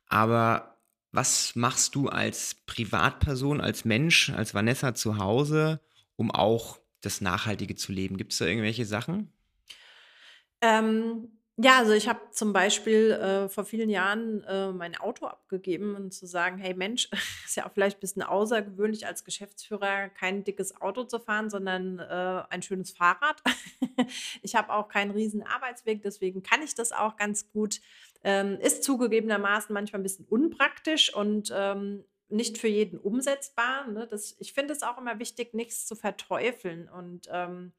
Aber 0.05 0.77
was 1.11 1.57
machst 1.57 1.95
du 1.95 2.07
als 2.07 2.55
Privatperson, 2.65 3.59
als 3.59 3.83
Mensch, 3.83 4.29
als 4.29 4.53
Vanessa 4.53 4.95
zu 4.95 5.17
Hause, 5.17 5.81
um 6.15 6.31
auch 6.31 6.79
das 7.01 7.21
Nachhaltige 7.21 7.75
zu 7.75 7.91
leben? 7.91 8.17
Gibt 8.17 8.33
es 8.33 8.39
da 8.39 8.45
irgendwelche 8.45 8.85
Sachen? 8.85 9.31
Ähm, 10.61 11.29
ja, 11.61 11.77
also 11.77 11.91
ich 11.91 12.07
habe 12.07 12.21
zum 12.31 12.53
Beispiel 12.53 13.11
äh, 13.11 13.49
vor 13.49 13.65
vielen 13.65 13.89
Jahren 13.89 14.45
äh, 14.45 14.71
mein 14.71 14.95
Auto 14.95 15.25
abgegeben 15.25 15.93
und 15.93 16.13
zu 16.13 16.25
sagen, 16.25 16.57
hey 16.57 16.73
Mensch, 16.73 17.09
ist 17.45 17.57
ja 17.57 17.67
auch 17.67 17.73
vielleicht 17.73 17.97
ein 17.97 17.99
bisschen 17.99 18.21
außergewöhnlich 18.21 19.05
als 19.05 19.25
Geschäftsführer 19.25 20.07
kein 20.07 20.45
dickes 20.45 20.79
Auto 20.79 21.03
zu 21.03 21.19
fahren, 21.19 21.49
sondern 21.49 21.99
äh, 21.99 22.43
ein 22.49 22.61
schönes 22.61 22.91
Fahrrad. 22.91 23.41
ich 24.41 24.55
habe 24.55 24.71
auch 24.71 24.87
keinen 24.87 25.11
riesen 25.11 25.43
Arbeitsweg, 25.43 26.01
deswegen 26.01 26.43
kann 26.43 26.61
ich 26.61 26.75
das 26.75 26.93
auch 26.93 27.17
ganz 27.17 27.51
gut. 27.51 27.81
Ähm, 28.23 28.57
ist 28.61 28.85
zugegebenermaßen 28.85 29.73
manchmal 29.73 29.99
ein 29.99 30.03
bisschen 30.03 30.27
unpraktisch 30.27 31.13
und 31.13 31.51
ähm, 31.53 32.05
nicht 32.29 32.57
für 32.57 32.67
jeden 32.67 32.98
umsetzbar. 33.00 33.88
Ne? 33.88 34.07
Das, 34.07 34.36
ich 34.39 34.53
finde 34.53 34.74
es 34.74 34.83
auch 34.83 34.98
immer 34.98 35.19
wichtig, 35.19 35.53
nichts 35.53 35.86
zu 35.88 35.95
verteufeln 35.95 36.89
und 36.89 37.27
ähm, 37.31 37.74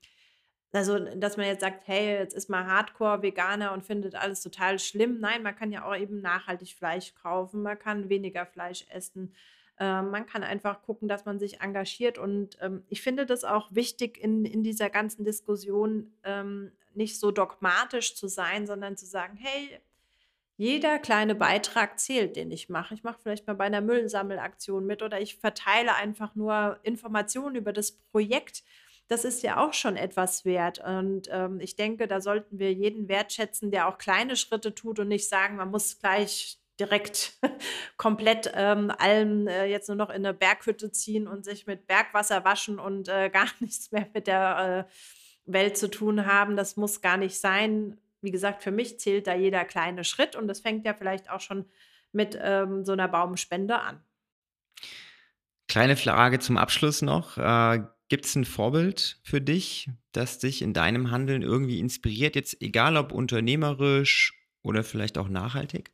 also, 0.72 0.98
dass 1.16 1.36
man 1.36 1.46
jetzt 1.46 1.60
sagt: 1.62 1.86
„Hey, 1.88 2.18
jetzt 2.18 2.34
ist 2.34 2.48
man 2.48 2.66
Hardcore-Veganer 2.66 3.72
und 3.72 3.84
findet 3.84 4.14
alles 4.14 4.40
total 4.42 4.78
schlimm.“ 4.78 5.18
Nein, 5.20 5.42
man 5.42 5.56
kann 5.56 5.72
ja 5.72 5.84
auch 5.84 5.96
eben 5.96 6.20
nachhaltig 6.20 6.74
Fleisch 6.74 7.14
kaufen, 7.14 7.62
man 7.62 7.78
kann 7.78 8.08
weniger 8.08 8.46
Fleisch 8.46 8.86
essen. 8.90 9.34
Ähm, 9.78 10.10
man 10.10 10.26
kann 10.26 10.44
einfach 10.44 10.82
gucken, 10.82 11.08
dass 11.08 11.24
man 11.24 11.38
sich 11.40 11.60
engagiert 11.60 12.18
und, 12.18 12.56
ähm, 12.60 12.84
ich 12.88 13.02
finde 13.02 13.26
das 13.26 13.44
auch 13.44 13.74
wichtig 13.74 14.18
in 14.18 14.44
in 14.44 14.62
dieser 14.62 14.90
ganzen 14.90 15.24
Diskussion, 15.24 16.12
ähm, 16.24 16.72
nicht 16.94 17.18
so 17.18 17.30
dogmatisch 17.32 18.14
zu 18.14 18.28
sein, 18.28 18.66
sondern 18.66 18.96
zu 18.96 19.06
sagen: 19.06 19.36
„Hey, 19.36 19.80
jeder 20.60 20.98
kleine 20.98 21.34
Beitrag 21.34 21.98
zählt, 21.98 22.36
den 22.36 22.50
ich 22.50 22.68
mache. 22.68 22.92
Ich 22.92 23.02
mache 23.02 23.18
vielleicht 23.22 23.46
mal 23.46 23.54
bei 23.54 23.64
einer 23.64 23.80
Müllsammelaktion 23.80 24.84
mit 24.84 25.02
oder 25.02 25.18
ich 25.18 25.36
verteile 25.36 25.94
einfach 25.94 26.34
nur 26.34 26.78
Informationen 26.82 27.56
über 27.56 27.72
das 27.72 27.92
Projekt.“ 27.92 28.62
das 29.08 29.24
ist 29.24 29.42
ja 29.42 29.56
auch 29.56 29.72
schon 29.72 29.96
etwas 29.96 30.44
wert. 30.44 30.78
Und 30.78 31.28
ähm, 31.32 31.60
ich 31.60 31.76
denke, 31.76 32.06
da 32.06 32.20
sollten 32.20 32.58
wir 32.58 32.74
jeden 32.74 33.08
wertschätzen, 33.08 33.70
der 33.70 33.88
auch 33.88 33.96
kleine 33.96 34.36
Schritte 34.36 34.74
tut 34.74 34.98
und 35.00 35.08
nicht 35.08 35.28
sagen, 35.28 35.56
man 35.56 35.70
muss 35.70 35.98
gleich 35.98 36.58
direkt 36.78 37.38
komplett 37.96 38.52
ähm, 38.54 38.92
allem 38.98 39.48
äh, 39.48 39.64
jetzt 39.64 39.88
nur 39.88 39.96
noch 39.96 40.10
in 40.10 40.26
eine 40.26 40.34
Berghütte 40.34 40.92
ziehen 40.92 41.26
und 41.26 41.46
sich 41.46 41.66
mit 41.66 41.86
Bergwasser 41.86 42.44
waschen 42.44 42.78
und 42.78 43.08
äh, 43.08 43.30
gar 43.32 43.48
nichts 43.60 43.90
mehr 43.92 44.06
mit 44.12 44.26
der 44.26 44.86
äh, 44.86 44.92
Welt 45.50 45.78
zu 45.78 45.90
tun 45.90 46.26
haben. 46.26 46.54
Das 46.54 46.76
muss 46.76 47.00
gar 47.00 47.16
nicht 47.16 47.40
sein. 47.40 47.98
Wie 48.22 48.30
gesagt, 48.30 48.62
für 48.62 48.70
mich 48.70 48.98
zählt 49.00 49.26
da 49.26 49.34
jeder 49.34 49.64
kleine 49.64 50.04
Schritt 50.04 50.36
und 50.36 50.48
das 50.48 50.60
fängt 50.60 50.84
ja 50.84 50.94
vielleicht 50.94 51.30
auch 51.30 51.40
schon 51.40 51.66
mit 52.12 52.38
ähm, 52.40 52.84
so 52.84 52.92
einer 52.92 53.08
Baumspende 53.08 53.80
an. 53.80 54.02
Kleine 55.68 55.96
Frage 55.96 56.40
zum 56.40 56.56
Abschluss 56.56 57.02
noch. 57.02 57.38
Äh, 57.38 57.84
Gibt 58.08 58.26
es 58.26 58.34
ein 58.34 58.44
Vorbild 58.44 59.20
für 59.22 59.40
dich, 59.40 59.88
das 60.10 60.40
dich 60.40 60.62
in 60.62 60.74
deinem 60.74 61.12
Handeln 61.12 61.42
irgendwie 61.42 61.78
inspiriert, 61.78 62.34
jetzt 62.34 62.60
egal 62.60 62.96
ob 62.96 63.12
unternehmerisch 63.12 64.34
oder 64.62 64.82
vielleicht 64.82 65.16
auch 65.16 65.28
nachhaltig? 65.28 65.92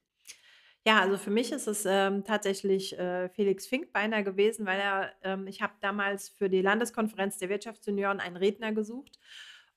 Ja, 0.86 1.00
also 1.00 1.18
für 1.18 1.30
mich 1.30 1.52
ist 1.52 1.66
es 1.66 1.84
ähm, 1.84 2.24
tatsächlich 2.24 2.98
äh, 2.98 3.28
Felix 3.28 3.66
Finkbeiner 3.66 4.22
gewesen, 4.22 4.64
weil 4.64 4.80
er, 4.80 5.12
ähm, 5.24 5.46
ich 5.46 5.60
habe 5.60 5.74
damals 5.80 6.30
für 6.30 6.48
die 6.48 6.62
Landeskonferenz 6.62 7.38
der 7.38 7.48
Wirtschaftsjunioren 7.48 8.20
einen 8.20 8.36
Redner 8.36 8.72
gesucht 8.72 9.18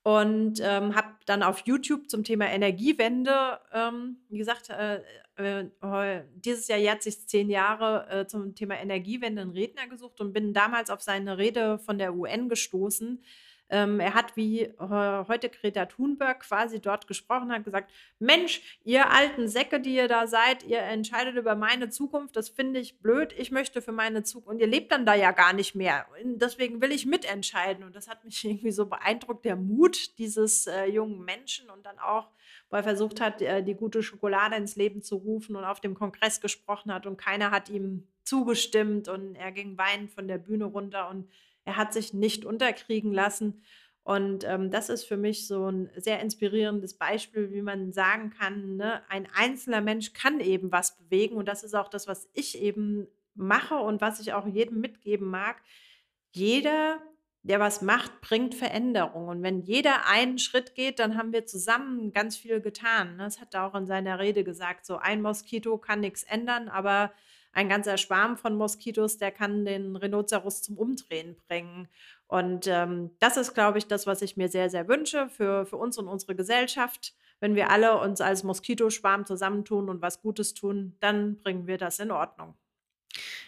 und 0.09 0.59
ähm, 0.63 0.95
habe 0.95 1.09
dann 1.27 1.43
auf 1.43 1.61
YouTube 1.65 2.09
zum 2.09 2.23
Thema 2.23 2.47
Energiewende, 2.47 3.59
ähm, 3.71 4.17
wie 4.29 4.39
gesagt, 4.39 4.71
äh, 4.71 5.01
äh, 5.35 6.23
dieses 6.33 6.67
Jahr 6.67 6.79
jährt 6.79 7.03
sich 7.03 7.27
zehn 7.27 7.47
Jahre 7.47 8.09
äh, 8.09 8.25
zum 8.25 8.55
Thema 8.55 8.73
Energiewende 8.81 9.43
einen 9.43 9.51
Redner 9.51 9.87
gesucht 9.87 10.19
und 10.19 10.33
bin 10.33 10.51
damals 10.51 10.89
auf 10.89 11.01
seine 11.01 11.37
Rede 11.37 11.77
von 11.77 11.99
der 11.99 12.15
UN 12.15 12.49
gestoßen, 12.49 13.23
ähm, 13.69 13.99
er 13.99 14.15
hat 14.15 14.35
wie 14.35 14.61
äh, 14.61 14.73
heute 14.79 15.49
Greta 15.49 15.85
Thunberg 15.85 16.41
quasi 16.41 16.81
dort 16.81 17.07
gesprochen, 17.07 17.51
hat 17.51 17.63
gesagt, 17.63 17.91
Mensch, 18.17 18.79
ihr 18.83 19.11
alten 19.11 19.47
Säcke, 19.47 19.79
die 19.79 19.95
ihr 19.95 20.07
da 20.07 20.25
seid, 20.25 20.63
ihr 20.63 20.79
entscheidet 20.79 21.35
über 21.35 21.55
meine 21.55 21.89
Zukunft, 21.89 22.35
das 22.35 22.49
finde 22.49 22.79
ich 22.79 22.99
blöd, 22.99 23.33
ich 23.37 23.51
möchte 23.51 23.81
für 23.81 23.91
meine 23.91 24.23
Zukunft, 24.23 24.49
und 24.49 24.59
ihr 24.59 24.67
lebt 24.67 24.91
dann 24.91 25.05
da 25.05 25.13
ja 25.13 25.31
gar 25.31 25.53
nicht 25.53 25.75
mehr. 25.75 26.07
Deswegen 26.23 26.81
will 26.81 26.91
ich 26.91 27.05
mitentscheiden. 27.05 27.83
Und 27.83 27.95
das 27.95 28.07
hat 28.07 28.25
mich 28.25 28.43
irgendwie 28.43 28.71
so 28.71 28.87
beeindruckt, 28.87 29.45
der 29.45 29.55
Mut 29.55 30.17
dieses 30.17 30.65
äh, 30.65 30.85
jungen 30.85 31.23
Menschen 31.23 31.69
und 31.69 31.85
dann 31.85 31.99
auch, 31.99 32.29
wo 32.69 32.77
er 32.77 32.83
versucht 32.83 33.21
hat, 33.21 33.41
äh, 33.41 33.63
die 33.63 33.75
gute 33.75 34.01
Schokolade 34.01 34.55
ins 34.55 34.75
Leben 34.75 35.03
zu 35.03 35.17
rufen 35.17 35.55
und 35.55 35.63
auf 35.63 35.79
dem 35.79 35.93
Kongress 35.93 36.41
gesprochen 36.41 36.91
hat 36.93 37.05
und 37.05 37.17
keiner 37.17 37.51
hat 37.51 37.69
ihm 37.69 38.07
zugestimmt 38.23 39.07
und 39.07 39.35
er 39.35 39.51
ging 39.51 39.77
weinend 39.77 40.11
von 40.11 40.27
der 40.27 40.37
Bühne 40.37 40.65
runter 40.65 41.09
und 41.09 41.27
er 41.69 41.77
hat 41.77 41.93
sich 41.93 42.15
nicht 42.15 42.45
unterkriegen 42.45 43.13
lassen. 43.13 43.61
Und 44.01 44.43
ähm, 44.43 44.71
das 44.71 44.89
ist 44.89 45.03
für 45.03 45.17
mich 45.17 45.45
so 45.45 45.69
ein 45.69 45.91
sehr 45.95 46.19
inspirierendes 46.19 46.95
Beispiel, 46.95 47.51
wie 47.51 47.61
man 47.61 47.93
sagen 47.93 48.31
kann, 48.31 48.75
ne, 48.75 49.03
ein 49.07 49.27
einzelner 49.35 49.81
Mensch 49.81 50.13
kann 50.13 50.39
eben 50.39 50.71
was 50.71 50.97
bewegen. 50.97 51.35
Und 51.35 51.47
das 51.47 51.63
ist 51.63 51.75
auch 51.75 51.89
das, 51.89 52.07
was 52.07 52.27
ich 52.33 52.59
eben 52.59 53.07
mache 53.35 53.75
und 53.75 54.01
was 54.01 54.19
ich 54.19 54.33
auch 54.33 54.47
jedem 54.47 54.81
mitgeben 54.81 55.29
mag. 55.29 55.57
Jeder, 56.31 57.03
der 57.43 57.59
was 57.59 57.83
macht, 57.83 58.19
bringt 58.21 58.55
Veränderung. 58.55 59.27
Und 59.27 59.43
wenn 59.43 59.61
jeder 59.61 60.07
einen 60.07 60.39
Schritt 60.39 60.73
geht, 60.73 60.97
dann 60.97 61.17
haben 61.17 61.33
wir 61.33 61.45
zusammen 61.45 62.11
ganz 62.11 62.35
viel 62.35 62.61
getan. 62.61 63.17
Ne? 63.17 63.25
Das 63.25 63.39
hat 63.39 63.53
er 63.53 63.67
auch 63.67 63.75
in 63.75 63.85
seiner 63.85 64.17
Rede 64.17 64.43
gesagt. 64.43 64.87
So 64.87 64.97
ein 64.97 65.21
Moskito 65.21 65.77
kann 65.77 65.99
nichts 65.99 66.23
ändern, 66.23 66.67
aber 66.67 67.11
ein 67.51 67.69
ganzer 67.69 67.97
Schwarm 67.97 68.37
von 68.37 68.55
Moskitos, 68.55 69.17
der 69.17 69.31
kann 69.31 69.65
den 69.65 69.95
Rhinoceros 69.95 70.61
zum 70.61 70.77
Umdrehen 70.77 71.35
bringen. 71.47 71.87
Und 72.27 72.67
ähm, 72.67 73.11
das 73.19 73.37
ist, 73.37 73.53
glaube 73.53 73.79
ich, 73.79 73.87
das, 73.87 74.05
was 74.05 74.21
ich 74.21 74.37
mir 74.37 74.49
sehr, 74.49 74.69
sehr 74.69 74.87
wünsche 74.87 75.29
für, 75.29 75.65
für 75.65 75.77
uns 75.77 75.97
und 75.97 76.07
unsere 76.07 76.35
Gesellschaft. 76.35 77.13
Wenn 77.39 77.55
wir 77.55 77.69
alle 77.69 77.99
uns 77.99 78.21
als 78.21 78.43
Moskitoschwarm 78.43 79.25
zusammentun 79.25 79.89
und 79.89 80.01
was 80.01 80.21
Gutes 80.21 80.53
tun, 80.53 80.95
dann 80.99 81.39
bringen 81.39 81.67
wir 81.67 81.77
das 81.77 81.99
in 81.99 82.11
Ordnung. 82.11 82.53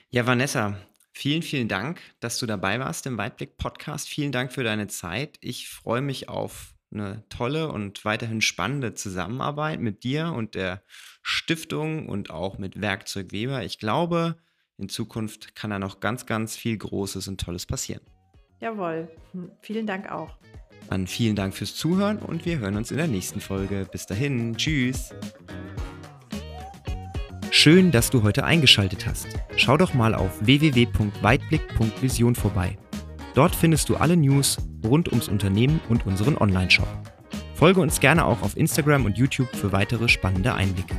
Ja, 0.10 0.26
Vanessa, 0.26 0.78
vielen, 1.14 1.42
vielen 1.42 1.68
Dank, 1.68 2.02
dass 2.20 2.40
du 2.40 2.46
dabei 2.46 2.80
warst 2.80 3.06
im 3.06 3.18
Weitblick 3.18 3.58
Podcast. 3.58 4.10
Vielen 4.10 4.32
Dank 4.32 4.52
für 4.52 4.64
deine 4.64 4.88
Zeit. 4.88 5.38
Ich 5.42 5.70
freue 5.70 6.02
mich 6.02 6.28
auf 6.28 6.74
eine 6.92 7.24
tolle 7.30 7.72
und 7.72 8.06
weiterhin 8.06 8.42
spannende 8.42 8.94
Zusammenarbeit 8.94 9.80
mit 9.80 10.04
dir 10.04 10.34
und 10.34 10.56
der 10.56 10.84
Stiftung 11.22 12.10
und 12.10 12.30
auch 12.30 12.58
mit 12.58 12.82
Werkzeug 12.82 13.32
Weber. 13.32 13.64
Ich 13.64 13.80
glaube, 13.80 14.38
in 14.78 14.90
Zukunft 14.90 15.56
kann 15.56 15.70
da 15.70 15.80
noch 15.80 16.00
ganz, 16.00 16.26
ganz 16.26 16.56
viel 16.56 16.78
Großes 16.78 17.28
und 17.28 17.40
Tolles 17.40 17.66
passieren. 17.66 18.02
Jawohl. 18.60 19.10
Hm, 19.34 19.52
vielen 19.62 19.88
Dank 19.88 20.12
auch. 20.12 20.38
Dann 20.90 21.08
vielen 21.08 21.36
Dank 21.36 21.56
fürs 21.56 21.76
Zuhören 21.76 22.18
und 22.18 22.46
wir 22.46 22.60
hören 22.60 22.76
uns 22.76 22.92
in 22.92 22.98
der 22.98 23.08
nächsten 23.08 23.40
Folge. 23.40 23.88
Bis 23.92 24.06
dahin. 24.06 24.56
Tschüss. 24.58 25.14
Schön, 27.52 27.92
dass 27.92 28.10
du 28.10 28.24
heute 28.24 28.44
eingeschaltet 28.44 29.06
hast. 29.06 29.28
Schau 29.56 29.78
doch 29.78 29.94
mal 29.94 30.16
auf 30.16 30.46
www.weitblick.vision 30.46 32.36
vorbei. 32.36 32.78
Dort 33.34 33.56
findest 33.56 33.90
du 33.90 33.96
alle 33.96 34.18
News 34.18 34.58
rund 34.86 35.10
ums 35.10 35.28
Unternehmen 35.28 35.80
und 35.90 36.06
unseren 36.06 36.38
Online-Shop. 36.38 36.88
Folge 37.56 37.80
uns 37.80 38.00
gerne 38.00 38.26
auch 38.26 38.42
auf 38.42 38.58
Instagram 38.58 39.06
und 39.06 39.18
YouTube 39.18 39.56
für 39.56 39.72
weitere 39.72 40.10
spannende 40.10 40.54
Einblicke. 40.54 40.96